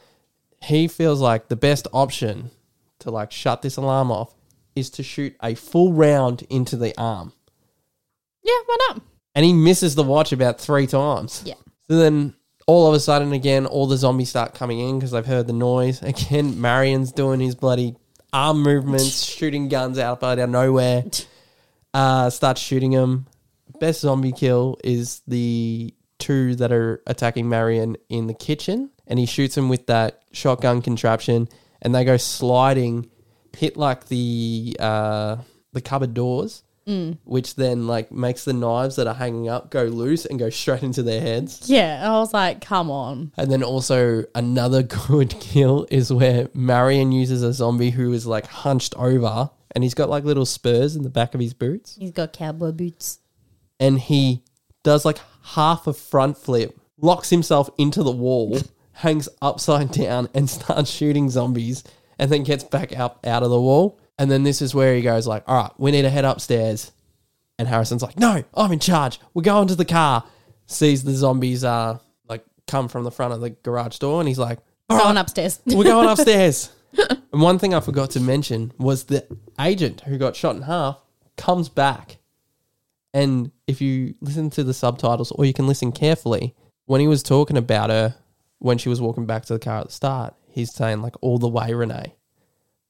[0.61, 2.49] He feels like the best option
[2.99, 4.33] to like shut this alarm off
[4.77, 7.33] is to shoot a full round into the arm,
[8.43, 9.01] Yeah, why not?
[9.35, 11.43] and he misses the watch about three times.
[11.45, 11.55] Yeah.
[11.89, 12.33] So then
[12.65, 15.53] all of a sudden, again, all the zombies start coming in because they've heard the
[15.53, 16.01] noise.
[16.03, 17.95] Again, Marion's doing his bloody
[18.31, 21.03] arm movements, shooting guns out out of nowhere.
[21.93, 23.27] Uh, starts shooting them.
[23.79, 29.25] Best zombie kill is the two that are attacking Marion in the kitchen, and he
[29.25, 31.49] shoots them with that shotgun contraption,
[31.81, 33.09] and they go sliding,
[33.55, 35.37] hit like the uh,
[35.73, 37.17] the cupboard doors, Mm.
[37.23, 40.83] which then like makes the knives that are hanging up go loose and go straight
[40.83, 41.69] into their heads.
[41.69, 42.01] Yeah.
[42.03, 43.31] I was like, come on.
[43.37, 48.47] And then also another good kill is where Marion uses a zombie who is like
[48.47, 51.95] hunched over and he's got like little spurs in the back of his boots.
[51.99, 53.19] He's got cowboy boots.
[53.79, 54.43] And he
[54.83, 58.59] does like half a front flip, locks himself into the wall,
[58.93, 61.83] hangs upside down and starts shooting zombies
[62.19, 63.99] and then gets back up out of the wall.
[64.17, 66.91] And then this is where he goes like, all right, we need to head upstairs.
[67.57, 69.19] And Harrison's like, no, I'm in charge.
[69.33, 70.23] We're going to the car.
[70.65, 71.97] Sees the zombies uh
[72.27, 75.59] like come from the front of the garage door and he's like, all Going upstairs.
[75.65, 76.71] we're going upstairs.
[77.09, 79.25] and one thing I forgot to mention was the
[79.59, 80.99] agent who got shot in half
[81.37, 82.17] comes back.
[83.13, 87.23] And if you listen to the subtitles or you can listen carefully, when he was
[87.23, 88.15] talking about her
[88.59, 91.37] when she was walking back to the car at the start, he's saying like all
[91.37, 92.15] the way Renee.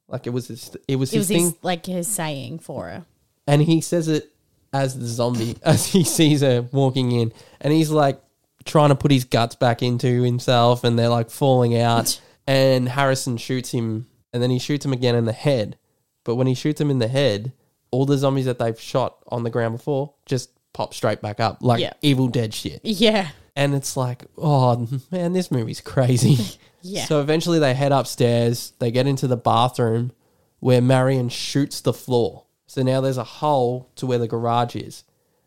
[0.07, 2.85] Like it was his, it was it his was thing his, like his saying for
[2.85, 3.05] her.
[3.47, 4.31] and he says it
[4.71, 8.21] as the zombie as he sees her walking in and he's like
[8.65, 13.37] trying to put his guts back into himself and they're like falling out and harrison
[13.37, 15.77] shoots him and then he shoots him again in the head
[16.23, 17.51] but when he shoots him in the head
[17.91, 21.57] all the zombies that they've shot on the ground before just pop straight back up
[21.61, 21.93] like Yeah.
[22.01, 23.29] evil dead shit Yeah.
[23.55, 26.37] and it's like oh man this movie's crazy
[26.85, 27.05] Yeah.
[27.05, 28.73] so eventually they head upstairs.
[28.79, 30.11] They get into the bathroom
[30.59, 32.43] where Marion shoots the floor.
[32.67, 35.03] So now there's a hole to where the garage is.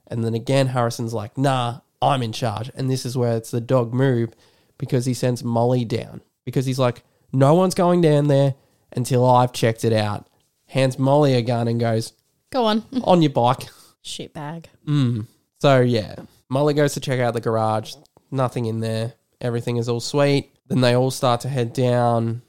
[0.07, 2.71] And then again, Harrison's like, nah, I'm in charge.
[2.75, 4.35] And this is where it's the dog move
[4.79, 6.21] because he sends Molly down.
[6.45, 8.55] because he's like, no one's going down there
[8.93, 10.29] until I've checked it out.
[10.67, 12.13] Hands Molly a gun and goes,
[12.51, 12.85] Go on.
[13.05, 13.65] on your bike.
[14.03, 14.69] Shit bag.
[14.87, 15.27] Mm.
[15.61, 16.15] So yeah,
[16.49, 17.95] Molly goes to check out the garage.
[18.31, 19.15] Nothing in there.
[19.41, 20.53] Everything is all sweet.
[20.69, 22.43] Then they all start to head down,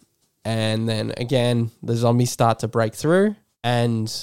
[0.44, 4.14] and then again the zombies start to break through, and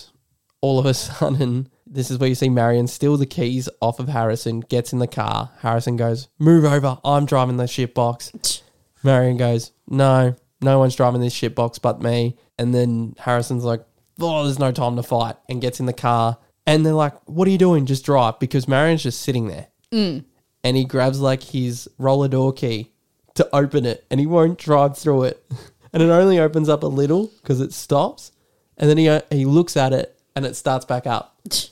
[0.61, 4.09] all of a sudden, this is where you see Marion steal the keys off of
[4.09, 5.51] Harrison, gets in the car.
[5.61, 6.99] Harrison goes, "Move over.
[7.05, 8.33] I'm driving the shit box."
[9.05, 13.85] Marion goes, "No, no one's driving this shit box but me." And then Harrison's like,
[14.19, 16.39] "Oh, there's no time to fight," and gets in the car.
[16.67, 17.85] And they're like, "What are you doing?
[17.85, 20.25] Just drive." Because Marion's just sitting there, mm.
[20.65, 22.94] and he grabs like his roller door key
[23.35, 25.45] to open it, and he won't drive through it,
[25.93, 28.33] and it only opens up a little because it stops,
[28.77, 31.37] and then he uh, he looks at it, and it starts back up.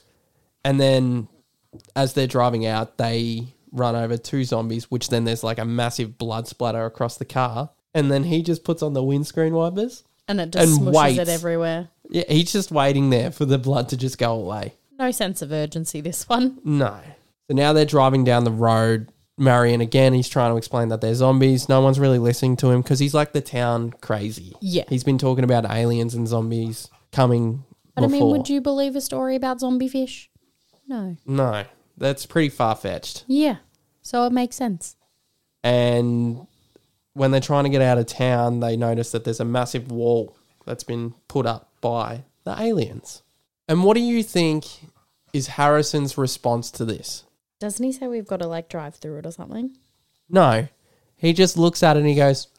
[0.65, 1.27] And then
[1.93, 6.17] as they're driving out, they run over two zombies, which then there's like a massive
[6.17, 7.69] blood splatter across the car.
[7.93, 10.03] And then he just puts on the windscreen wipers.
[10.27, 11.19] And it just And smushes waits.
[11.19, 11.89] it everywhere.
[12.09, 14.73] Yeah, he's just waiting there for the blood to just go away.
[14.97, 16.59] No sense of urgency, this one.
[16.63, 16.97] No.
[17.49, 19.09] So now they're driving down the road.
[19.37, 21.67] Marion again, he's trying to explain that they're zombies.
[21.67, 24.53] No one's really listening to him because he's like the town crazy.
[24.61, 24.83] Yeah.
[24.89, 27.63] He's been talking about aliens and zombies coming
[27.95, 30.29] But I mean, would you believe a story about zombie fish?
[30.87, 31.17] No.
[31.25, 31.63] No,
[31.97, 33.25] that's pretty far fetched.
[33.27, 33.57] Yeah.
[34.01, 34.95] So it makes sense.
[35.63, 36.45] and
[37.13, 40.35] when they're trying to get out of town, they notice that there's a massive wall
[40.65, 43.21] that's been put up by the aliens.
[43.67, 44.65] And what do you think
[45.31, 47.23] is Harrison's response to this?
[47.63, 49.77] Doesn't he say we've got to like drive through it or something?
[50.29, 50.67] No,
[51.15, 52.49] he just looks at it and he goes,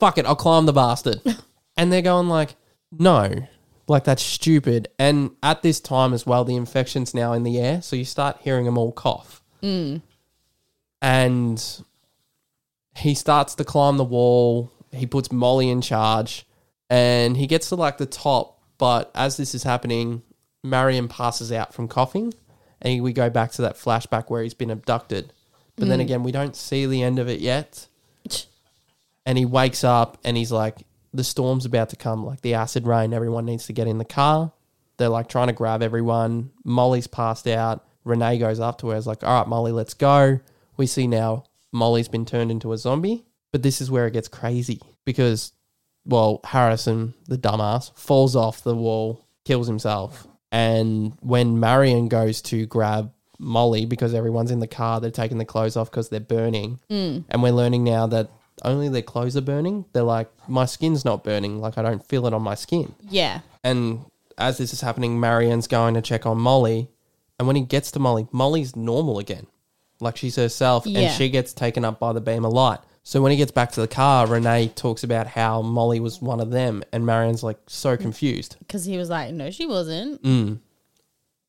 [0.00, 1.20] "Fuck it, I'll climb the bastard."
[1.76, 2.56] and they're going like,
[2.90, 3.46] "No."
[3.86, 4.88] Like that's stupid.
[4.98, 8.38] And at this time as well, the infection's now in the air, so you start
[8.40, 9.44] hearing them all cough.
[9.62, 10.02] Mm.
[11.00, 11.84] And
[12.96, 14.72] he starts to climb the wall.
[14.90, 16.48] He puts Molly in charge,
[16.88, 18.60] and he gets to like the top.
[18.76, 20.22] But as this is happening,
[20.64, 22.34] Marion passes out from coughing,
[22.80, 25.32] and we go back to that flashback where he's been abducted.
[25.76, 26.02] But then mm.
[26.02, 27.88] again, we don't see the end of it yet.
[29.26, 32.24] And he wakes up, and he's like, "The storm's about to come.
[32.24, 33.12] Like the acid rain.
[33.12, 34.52] Everyone needs to get in the car."
[34.96, 36.50] They're like trying to grab everyone.
[36.64, 37.86] Molly's passed out.
[38.04, 38.96] Renee goes up to her.
[38.96, 40.40] Is like, "All right, Molly, let's go."
[40.76, 43.24] We see now Molly's been turned into a zombie.
[43.52, 45.52] But this is where it gets crazy because,
[46.04, 50.26] well, Harrison, the dumbass, falls off the wall, kills himself.
[50.52, 55.44] And when Marion goes to grab Molly because everyone's in the car, they're taking the
[55.44, 56.80] clothes off because they're burning.
[56.90, 57.24] Mm.
[57.28, 58.28] And we're learning now that
[58.62, 59.84] only their clothes are burning.
[59.92, 61.60] They're like, my skin's not burning.
[61.60, 62.94] Like, I don't feel it on my skin.
[63.08, 63.40] Yeah.
[63.64, 64.04] And
[64.36, 66.88] as this is happening, Marion's going to check on Molly.
[67.38, 69.46] And when he gets to Molly, Molly's normal again.
[70.00, 71.00] Like she's herself Yeah.
[71.00, 72.80] and she gets taken up by the beam of light.
[73.10, 76.38] So when he gets back to the car, Renee talks about how Molly was one
[76.38, 76.84] of them.
[76.92, 78.54] And Marion's like so confused.
[78.60, 80.20] Because he was like, no, she wasn't.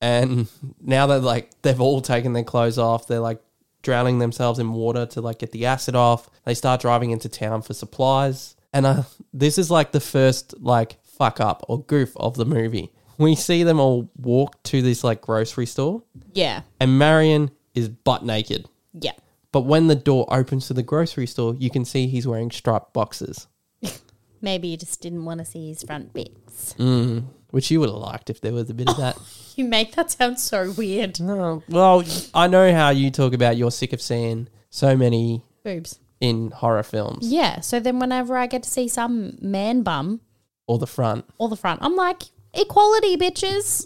[0.02, 0.47] And
[0.82, 3.43] now that like they've all taken their clothes off, they're like
[3.84, 6.32] drowning themselves in water to like get the acid off.
[6.45, 8.56] They start driving into town for supplies.
[8.74, 12.91] And uh, this is like the first like fuck up or goof of the movie.
[13.19, 16.02] We see them all walk to this like grocery store
[16.34, 16.63] Yeah.
[16.80, 18.67] and Marion is butt naked.
[19.00, 19.12] Yeah.
[19.51, 22.93] But when the door opens to the grocery store, you can see he's wearing striped
[22.93, 23.47] boxes,
[24.41, 26.73] Maybe you just didn't want to see his front bits.
[26.79, 27.25] Mm.
[27.51, 29.17] which you would have liked if there was a bit of that.
[29.57, 31.19] You make that sound so weird.
[31.21, 35.99] Oh, well, I know how you talk about you're sick of seeing so many Boobs.
[36.21, 37.59] in horror films Yeah.
[37.59, 40.21] So then whenever I get to see some man bum
[40.67, 41.25] or the front.
[41.37, 43.83] or the front, I'm like, equality, bitches.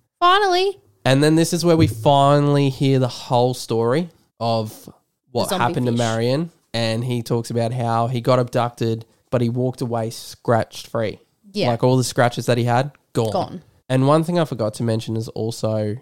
[0.18, 0.80] Finally.
[1.04, 4.08] And then this is where we finally hear the whole story
[4.40, 4.88] of
[5.32, 5.92] what zombie happened to.
[5.92, 6.50] Marion.
[6.74, 11.18] And he talks about how he got abducted, but he walked away scratched free.
[11.52, 11.68] Yeah.
[11.68, 13.32] Like all the scratches that he had, gone.
[13.32, 13.62] Gone.
[13.90, 15.96] And one thing I forgot to mention is also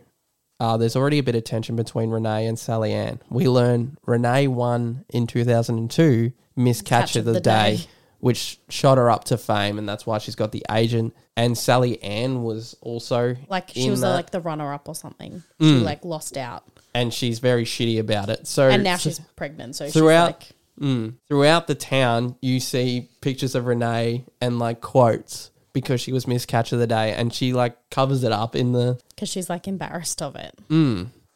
[0.60, 3.20] uh, there's already a bit of tension between Renee and Sally Ann.
[3.30, 7.86] We learn Renee won in 2002 Miss Catch, of the, day, Day.
[8.18, 11.16] which shot her up to fame, and that's why she's got the agent.
[11.36, 14.86] And Sally Ann was also Like she in was that, uh, like the runner up
[14.86, 15.42] or something.
[15.60, 16.64] She like lost out.
[16.94, 18.46] And she's very shitty about it.
[18.46, 19.76] So And now she's pregnant.
[19.76, 25.50] So throughout she's mm, throughout the town, you see pictures of Renee and like quotes
[25.72, 28.72] because she was Miss Catch of the Day, and she like covers it up in
[28.72, 30.59] the because she's like embarrassed of it.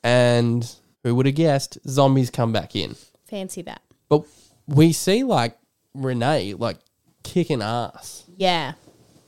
[0.02, 3.82] and who would have guessed zombies come back in Fancy that.
[4.08, 4.24] but
[4.66, 5.56] we see like
[5.94, 6.78] renee like
[7.22, 8.72] kicking ass Yeah.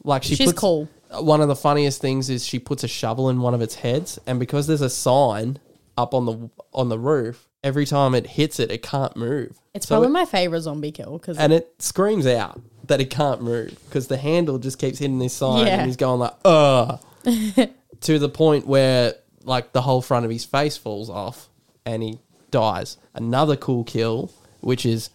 [0.04, 0.88] like she She's puts, cool.
[1.20, 4.18] one of the funniest things is she puts a shovel in one of its heads
[4.26, 5.58] and because there's a sign
[5.96, 9.58] up on the on the roof every time it hits it, it can't move.
[9.74, 13.10] It's So probably it- my favorite zombie kill because and it screams out that it
[13.10, 15.78] can't move because the handle just keeps hitting this sign Yeah.
[15.78, 17.00] and he's going like, ugh.
[18.02, 21.48] to the point where like the whole front of his face falls off
[21.84, 22.18] and he
[22.50, 22.96] dies.
[23.14, 24.30] Another cool kill,
[24.60, 25.10] which is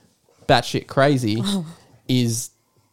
[0.48, 1.42] batshit crazy,
[2.08, 2.50] is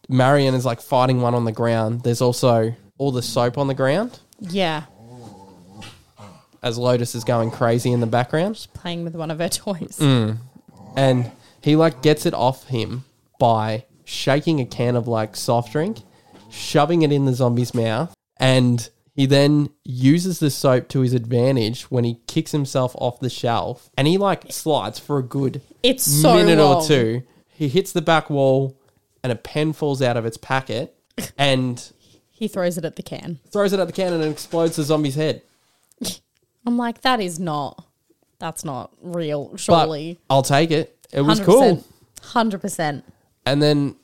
[0.07, 2.03] Marion is like fighting one on the ground.
[2.03, 4.83] There's also all the soap on the ground yeah,
[6.61, 8.67] as Lotus is going crazy in the background.
[8.73, 9.97] playing with one of her toys.
[9.99, 10.37] Mm.
[10.95, 13.03] and he like gets it off him
[13.39, 15.99] by shaking a can of like soft drink,
[16.49, 21.83] shoving it in the zombie's mouth, and he then uses the soap to his advantage
[21.91, 26.03] when he kicks himself off the shelf, and he like slides for a good It's
[26.03, 27.23] so minute or two.
[27.47, 28.77] He hits the back wall,
[29.23, 30.95] and a pen falls out of its packet,
[31.37, 31.91] and
[32.31, 33.39] He throws it at the can.
[33.51, 35.41] throws it at the can, and it explodes the zombie's head.
[36.65, 37.85] I'm like, that is not.
[38.39, 39.49] That's not real.
[39.49, 40.95] But Surely, I'll take it.
[41.11, 41.83] It was cool.
[42.21, 43.03] Hundred percent.
[43.45, 43.95] And then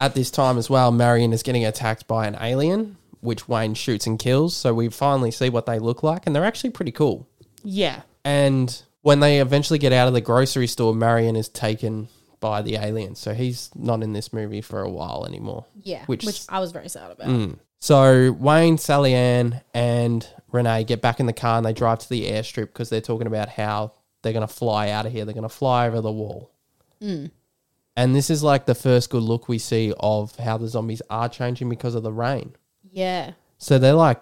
[0.00, 4.06] at this time as well, Marion is getting attacked by an alien, which Wayne shoots
[4.06, 4.56] and kills.
[4.56, 7.28] So we finally see what they look like, and they're actually pretty cool.
[7.62, 8.02] Yeah.
[8.24, 12.08] And when they eventually get out of the grocery store, Marion is taken
[12.40, 13.14] by the alien.
[13.14, 15.64] So he's not in this movie for a while anymore.
[15.82, 16.04] Yeah.
[16.06, 17.28] Which- Which, I was very sad about.
[17.28, 17.58] Mm.
[17.80, 22.08] So Wayne, Sally Ann, and Renee get back in the car and they drive to
[22.08, 25.24] the airstrip because they're talking about how they're going to fly out of here.
[25.24, 26.50] They're going to fly over the wall.
[27.00, 27.30] Mm.
[27.96, 31.28] And this is like the first good look we see of how the zombies are
[31.28, 32.54] changing because of the rain.
[32.90, 33.32] Yeah.
[33.58, 34.20] So they're like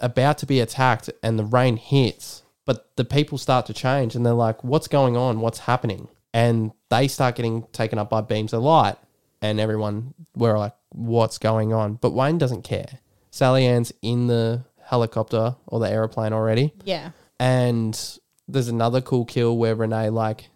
[0.00, 4.24] about to be attacked and the rain hits, but the people start to change and
[4.24, 5.40] they're like, what's going on?
[5.40, 6.08] What's happening?
[6.32, 8.96] And they start getting taken up by beams of light.
[9.42, 11.94] And everyone, we're like, what's going on?
[11.94, 13.00] But Wayne doesn't care.
[13.30, 16.74] Sally Ann's in the helicopter or the aeroplane already.
[16.84, 17.10] Yeah.
[17.40, 17.98] And
[18.46, 20.50] there's another cool kill where Renee, like,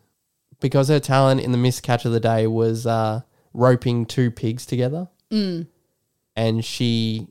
[0.61, 3.23] because her talent in the Miss Catch of the Day was uh,
[3.53, 5.09] roping two pigs together,
[6.37, 7.29] and she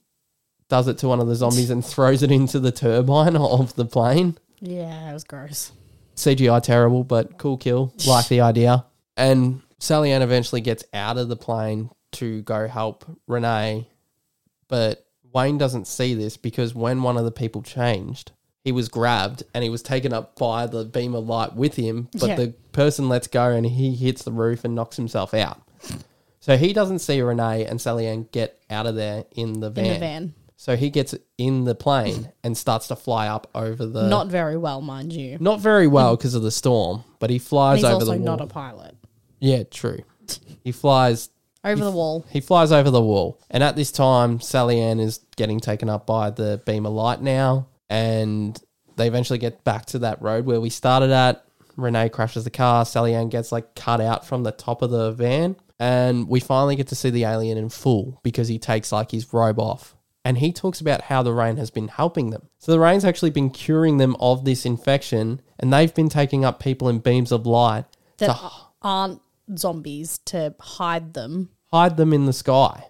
[0.67, 3.85] does it to one of the zombies and throws it into the turbine of the
[3.85, 4.37] plane.
[4.59, 5.09] Yeah.
[5.09, 5.71] It was gross.
[6.15, 7.93] CGI terrible, but cool kill.
[8.07, 8.85] Like the idea.
[9.15, 13.87] And Sally Ann eventually gets out of the plane to go help Renee,
[14.67, 18.31] but Wayne doesn't see this because when one of the people changed,
[18.63, 22.09] he was grabbed and he was taken up by the beam of light with him,
[22.13, 22.35] but Yeah.
[22.35, 25.61] the person lets go and he hits the roof and knocks himself out.
[26.39, 29.85] So he doesn't see Renee and Sally Ann get out of there in the van.
[29.85, 30.33] In the van.
[30.57, 34.55] So he gets in the plane and starts to fly up over the Not very
[34.57, 35.37] well, mind you.
[35.39, 38.19] not very well because of the storm, but he flies he's over also the wall.
[38.25, 38.95] not a pilot.
[39.39, 39.99] yeah, true.
[40.63, 41.29] He flies.
[41.65, 42.25] Over the wall.
[42.29, 46.05] He flies over the wall, and at this time, Sally Ann is getting taken up
[46.05, 48.61] by the beam of light now, and
[48.95, 51.43] they eventually get back to that road where we started at.
[51.75, 52.85] Renee crashes the car.
[52.85, 56.75] Sally Ann gets like cut out from the top of the van, and we finally
[56.75, 59.95] get to see the alien in full because he takes like his robe off.
[60.23, 62.49] And he talks about how the rain has been helping them.
[62.57, 66.59] So the rain's actually been curing them of this infection, and they've been taking up
[66.59, 67.85] people in beams of light
[68.17, 68.51] That to
[68.81, 69.21] aren't
[69.55, 72.87] zombies to hide them hide them in the sky.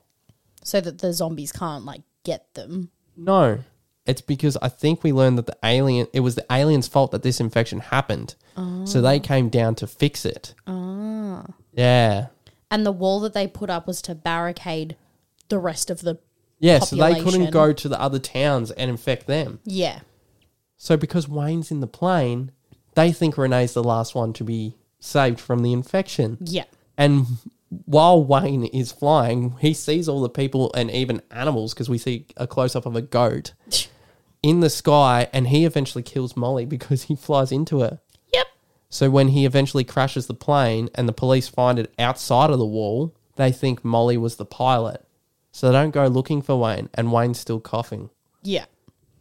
[0.64, 2.90] so that the zombies can't like get them.
[3.18, 3.60] No,
[4.06, 7.24] it's because I think we learned that the alien it was the alien's fault that
[7.24, 8.36] this infection happened.
[8.86, 10.54] So they came down to fix it.
[10.66, 11.44] Ah.
[11.74, 12.28] Yeah.
[12.72, 14.96] And the wall that they put up was to barricade
[15.50, 16.20] the rest of the
[16.60, 17.52] Yeah, so they couldn't Population.
[17.52, 19.60] go to the other towns and infect them.
[19.66, 20.00] Yeah.
[20.78, 22.52] So because Wayne's in the plane,
[22.94, 26.38] they think Renee's the last one to be saved from the infection.
[26.40, 26.66] Yeah.
[26.98, 27.26] And
[27.86, 32.28] while Wayne is flying, he sees all the people and even animals because we see
[32.38, 33.54] a close up of a goat
[34.44, 38.00] in the sky, and he eventually kills Molly because he flies into her.
[38.34, 38.48] Yep.
[38.90, 42.66] So when he eventually crashes the plane and the police find it outside of the
[42.66, 45.06] wall, they think Molly was the pilot.
[45.52, 48.10] So they don't go looking for Wayne, and Wayne's still coughing.
[48.44, 48.66] Yeah.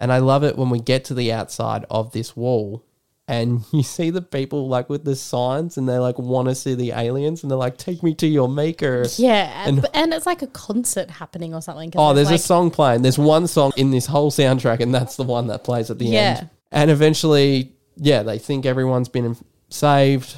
[0.00, 2.84] And I love it when we get to the outside of this wall
[3.26, 6.74] and you see the people like with the signs and they like want to see
[6.74, 9.06] the aliens and they're like, take me to your maker.
[9.16, 9.66] Yeah.
[9.66, 13.02] And- And, it's like a concert happening or something Oh, there's like, a song playing.
[13.02, 16.06] There's one song in this whole soundtrack, and that's the one that plays at the
[16.06, 16.36] Yeah.
[16.40, 16.50] end.
[16.70, 19.36] And eventually, yeah, they think everyone's been
[19.70, 20.36] saved.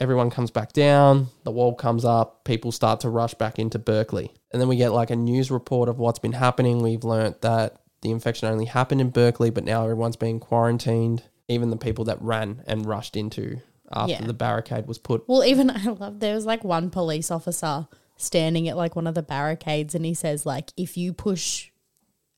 [0.00, 1.28] Everyone comes back down.
[1.44, 2.44] The wall comes up.
[2.44, 4.32] People start to rush back into Berkeley.
[4.52, 6.82] And then we get like a news report of what's been happening.
[6.82, 11.22] We've learnt that the infection only happened in Berkeley, but now everyone's being quarantined.
[11.52, 13.60] Even the people that ran and rushed into
[13.92, 14.26] after Yeah.
[14.26, 15.24] the barricade was put.
[15.28, 17.86] Well, even I love there was like one police officer
[18.16, 21.70] standing at like one of the barricades and he says like if you push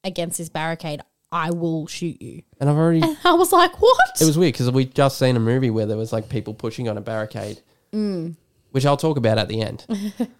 [0.02, 1.00] against this barricade,
[1.32, 2.42] I will shoot you.
[2.60, 3.02] And I've already.
[3.02, 3.98] And I was like, what?
[4.20, 6.88] It was weird because we just seen a movie where there was like people pushing
[6.88, 7.60] on a barricade,
[7.92, 8.36] mm.
[8.70, 9.84] which I'll talk about at the end.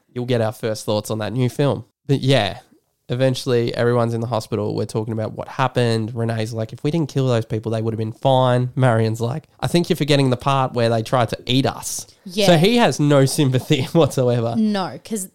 [0.12, 1.84] You'll get our first thoughts on that new film.
[2.06, 2.60] But yeah,
[3.08, 4.74] eventually everyone's in the hospital.
[4.74, 6.14] We're talking about what happened.
[6.14, 8.70] Renee's like, if we didn't kill those people, they would have been fine.
[8.74, 12.06] Marion's like, I think you're forgetting the part where they tried to eat us.
[12.24, 12.46] Yeah.
[12.46, 14.54] So he has no sympathy whatsoever.
[14.56, 15.30] no, because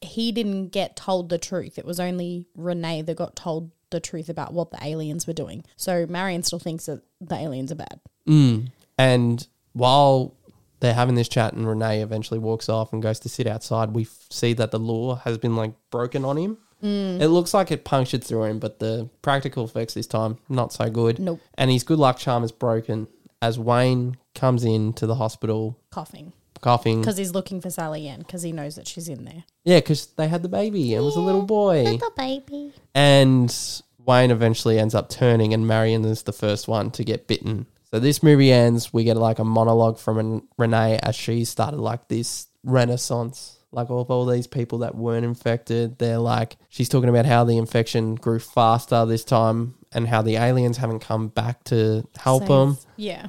[0.00, 1.78] he didn't get told the truth.
[1.78, 5.64] It was only Renee that got told the truth about what the aliens were doing.
[5.76, 8.00] So Marion still thinks that the aliens are bad.
[8.28, 8.70] Mm.
[8.96, 10.36] And while
[10.80, 14.02] they're having this chat and Renee eventually walks off and goes to sit outside, we
[14.02, 16.58] f- see that the law has been like broken on him.
[16.82, 17.20] Mm.
[17.20, 20.88] It looks like it punctured through him, but the practical effects this time, not so
[20.88, 21.18] good.
[21.18, 21.40] Nope.
[21.54, 23.08] And his good luck charm is broken
[23.42, 26.32] as Wayne comes in to the hospital Coughing.
[26.60, 27.00] coughing.
[27.00, 29.44] Because he's looking for Sally Ann because he knows that she's in there.
[29.64, 31.82] Yeah, because they had the baby and it was a little boy.
[31.84, 32.72] Little baby.
[32.94, 33.54] And
[34.04, 37.66] Wayne eventually ends up turning, and Marion is the first one to get bitten.
[37.90, 38.92] So this movie ends.
[38.92, 43.90] We get like a monologue from Ren- Renee as she started like this renaissance, like
[43.90, 45.98] of all these people that weren't infected.
[45.98, 50.36] They're like she's talking about how the infection grew faster this time, and how the
[50.36, 52.78] aliens haven't come back to help them.
[52.96, 53.28] Yeah.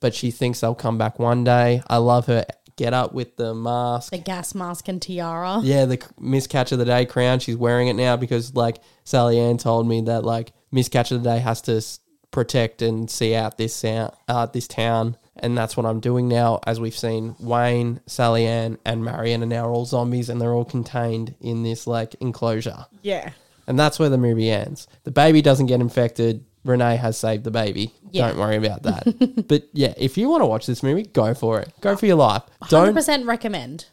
[0.00, 1.82] But she thinks they'll come back one day.
[1.88, 2.44] I love her
[2.76, 4.12] get up with the mask.
[4.12, 5.58] The gas mask and tiara.
[5.64, 7.40] Yeah, the Miss Catch of the Day crown.
[7.40, 11.24] She's wearing it now because, like, Sally Ann told me that, like, Miss Catch of
[11.24, 11.98] the Day has to s-
[12.30, 16.60] protect and see out this sound, uh, this town, and that's what I'm doing now.
[16.66, 20.64] As we've seen, Wayne, Sally Ann, and Marion are now all zombies, and they're all
[20.64, 23.30] contained in this like enclosure, Yeah.
[23.66, 24.86] and that's where the movie ends.
[25.04, 26.44] The baby doesn't get infected.
[26.64, 27.92] Renee has saved the baby.
[28.10, 28.28] Yeah.
[28.28, 29.44] Don't worry about that.
[29.48, 31.72] but yeah, if you want to watch this movie, go for it.
[31.80, 32.42] Go for your life.
[32.68, 33.86] Don't 100% recommend.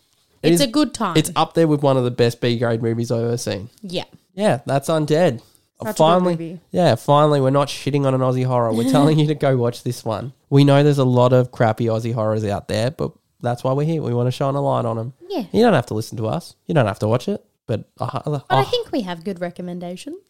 [0.44, 1.16] It It's is- a good time.
[1.16, 3.70] it's up there with one of the best B grade movies I've ever seen.
[3.82, 4.06] yeah.
[4.34, 5.42] Yeah, that's Undead.
[5.84, 8.72] Such finally, yeah, finally, we're not shitting on an Aussie horror.
[8.72, 10.32] We're telling you to go watch this one.
[10.50, 13.12] We know there's a lot of crappy Aussie horrors out there, but
[13.42, 14.02] that's why we're here.
[14.02, 15.14] We want to shine a light on them.
[15.28, 15.44] Yeah.
[15.52, 16.56] You don't have to listen to us.
[16.66, 19.42] You don't have to watch it, but uh, uh, But I think we have good
[19.42, 20.22] recommendations.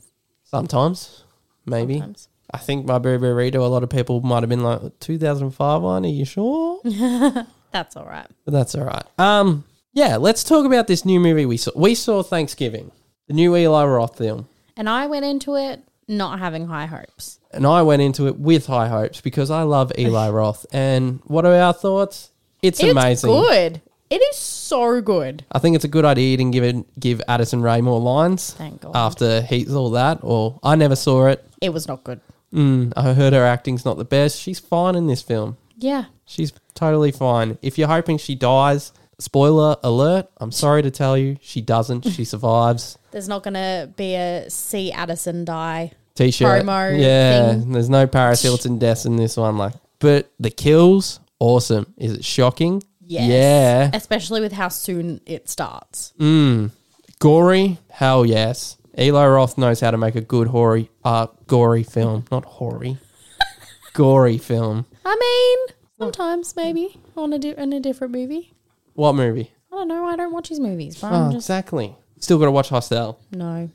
[0.43, 1.23] sometimes,
[1.65, 1.95] maybe.
[1.99, 2.29] Sometimes.
[2.51, 6.05] I think my Berry Burrito, a lot of people might have been like 2005 one.
[6.05, 6.79] Are you sure?
[7.71, 8.27] That's all right.
[8.45, 9.03] But that's all right.
[9.17, 11.71] Um, yeah, let's talk about this new movie we saw.
[11.75, 12.91] We saw Thanksgiving,
[13.27, 14.47] the new Eli Roth film.
[14.77, 17.39] And I went into it not having high hopes.
[17.51, 20.65] and I went into it with high hopes because I love Eli Roth.
[20.71, 22.31] And what are our thoughts?
[22.61, 23.29] It's, amazing.
[23.31, 23.81] It's good.
[24.09, 25.45] It is so good.
[25.51, 28.81] I think it's a good idea to give it, give Addison Rae more lines Thank
[28.81, 28.91] God.
[28.95, 30.19] after he's all that.
[30.21, 31.43] Or I never saw it.
[31.61, 32.21] It was not good.
[32.53, 34.39] Mm, I heard her acting's not the best.
[34.39, 35.57] She's fine in this film.
[35.77, 36.05] Yeah.
[36.25, 37.57] She's totally fine.
[37.61, 40.27] If you're hoping she dies, spoiler alert.
[40.37, 42.07] I'm sorry to tell you, she doesn't.
[42.09, 42.97] She survives.
[43.15, 44.91] There's not going to be a C.
[44.91, 45.93] Addison die.
[46.15, 46.63] T-shirt.
[46.65, 47.71] Promo yeah, thing.
[47.71, 49.57] there's no Paris Hilton deaths in this one.
[49.57, 51.93] Like, but the kills, awesome.
[51.95, 52.83] Is it shocking?
[52.99, 53.29] Yes.
[53.29, 53.89] Yeah.
[53.93, 56.11] Especially with how soon it starts.
[56.19, 56.71] Mm.
[57.19, 57.77] Gory?
[57.89, 58.75] Hell yes.
[58.99, 62.25] Eli Roth knows how to make a good hoary, uh, gory film.
[62.31, 62.97] Not hoary.
[63.93, 64.87] gory film.
[65.05, 68.51] I mean, sometimes maybe on a di- in a different movie.
[68.93, 69.53] What movie?
[69.71, 70.03] I don't know.
[70.03, 70.99] I don't watch his movies.
[70.99, 71.95] But Oh, I'm just exactly.
[72.25, 73.19] Still got to watch Hostel.
[73.31, 73.69] no.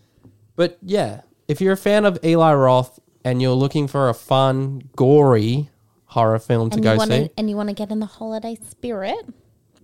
[0.56, 4.82] But yeah, if you're a fan of Eli Roth and you're looking for a fun,
[4.96, 5.70] gory
[6.06, 8.06] horror film to And go want see, to and you want to get in the
[8.06, 9.24] holiday spirit.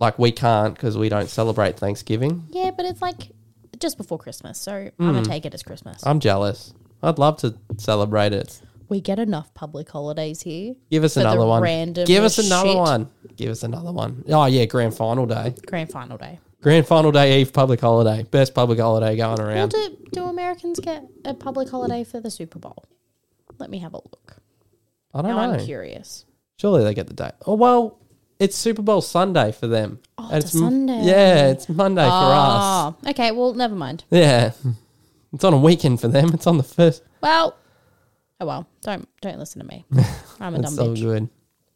[0.01, 2.43] like we can't because we don't celebrate Thanksgiving.
[2.51, 3.31] Yeah, but it's like
[3.79, 5.03] just before Christmas, so hmm.
[5.07, 6.05] I'm gonna take it as Christmas.
[6.05, 6.75] I'm jealous.
[7.05, 8.61] I'd love to celebrate it.
[8.89, 10.75] we get enough public holidays here.
[10.91, 11.63] Give us For the another one.
[11.63, 12.77] random Give us another shit.
[12.79, 13.11] one.
[13.37, 14.25] Give us another one.
[14.29, 15.55] Oh yeah, grand final day.
[15.67, 16.41] Grand final day.
[16.67, 18.25] Grand final day eve public holiday.
[18.25, 19.69] Best public holiday going Well, around.
[19.71, 22.83] do do Americans get a public holiday for the Super Bowl?
[23.61, 24.39] Let me have a look.
[25.15, 25.53] I don't Now know.
[25.61, 26.25] I'm curious.
[26.57, 27.31] Surely they get the day.
[27.47, 28.01] Oh well,
[28.41, 30.01] it's Super Bowl Sunday for them.
[30.19, 31.03] Oh, And it's m- Sunday.
[31.05, 32.95] Yeah, it's Monday for ah, us.
[33.05, 33.31] Oh, okay.
[33.31, 34.03] Well, never mind.
[34.11, 34.51] Yeah.
[35.33, 36.31] It's on a weekend for them.
[36.35, 37.03] It's on the first.
[37.21, 37.57] Well,
[38.41, 38.67] oh well.
[38.81, 39.85] Don't don't listen to me.
[40.41, 41.01] I'm a dumb It's so bitch.
[41.03, 41.29] good.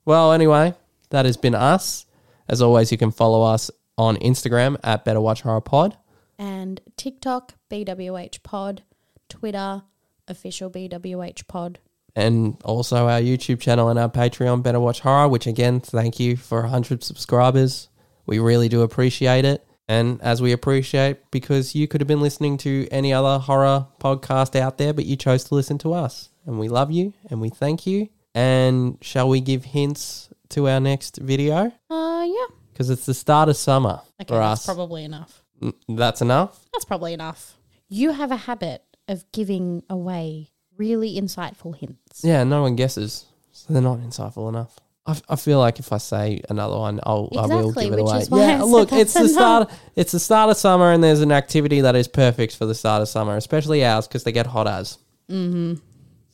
[0.04, 0.74] Well, anyway,
[1.10, 2.06] that has been us.
[2.48, 5.96] As always, you can follow us on Instagram at Better Watch Horror Pod.
[6.38, 8.82] And TikTok BWH Pod,
[9.28, 9.82] Twitter
[10.28, 11.78] official BWH Pod.
[12.16, 16.36] and also our YouTube channel and our Patreon, Better Watch Horror, which again, thank you
[16.36, 17.88] for 100 subscribers.
[18.26, 19.66] We really do appreciate it.
[19.88, 24.54] And as we appreciate, because you could have been listening to any other horror podcast
[24.58, 26.30] out there, but you chose to listen to us.
[26.46, 28.08] And we love you and we thank you.
[28.34, 31.72] And shall we give hints to our next video?
[31.90, 32.46] Uh, yeah.
[32.72, 34.66] Because it's the start of summer Okay, for that's us.
[34.66, 35.42] probably enough.
[35.88, 36.58] That's enough?
[36.72, 37.56] That's probably enough.
[37.88, 42.22] You have a habit of giving away really insightful hints.
[42.24, 44.78] Yeah, no one guesses, so they're not insightful enough.
[45.06, 47.92] I, f- I feel like if I say another one, I'll I will Exactly, give
[47.94, 48.20] it which away.
[48.22, 49.70] is why I yeah, said look, it's the start.
[49.96, 53.02] It's the start of summer, and there's an activity that is perfect for the start
[53.02, 54.98] of summer, especially ours because they get hot as.
[55.28, 55.74] Mm-hmm.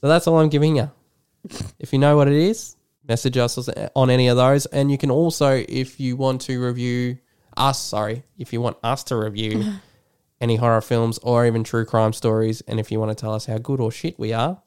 [0.01, 0.91] So that's all I'm giving you.
[1.81, 2.76] if you know what it is,
[3.09, 7.19] message us on any of those, and you can also, if you want to review
[7.57, 9.75] us, sorry, if you want us to review
[10.41, 13.47] any horror films or even true crime stories, and if you want to tell us
[13.47, 14.61] how good or shit we are,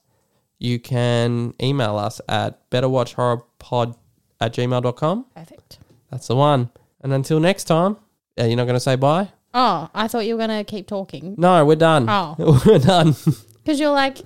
[0.58, 3.96] you can email us at betterwatchhorrorpod
[4.42, 5.26] at gmail.com.
[5.36, 5.80] Perfect.
[6.12, 6.70] That's the one.
[7.02, 7.98] And until next time,
[8.38, 9.30] are you not going to say bye?
[9.54, 12.08] Oh, I thought you were gonna keep talking No, we're done.
[12.08, 12.36] Oh.
[12.66, 13.16] we're done.
[13.64, 14.20] because you're like,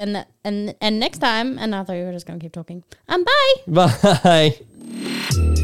[0.00, 2.82] and the, and and next time, and I thought you were just gonna keep talking.
[3.08, 3.88] Um, bye.
[4.24, 5.54] bye.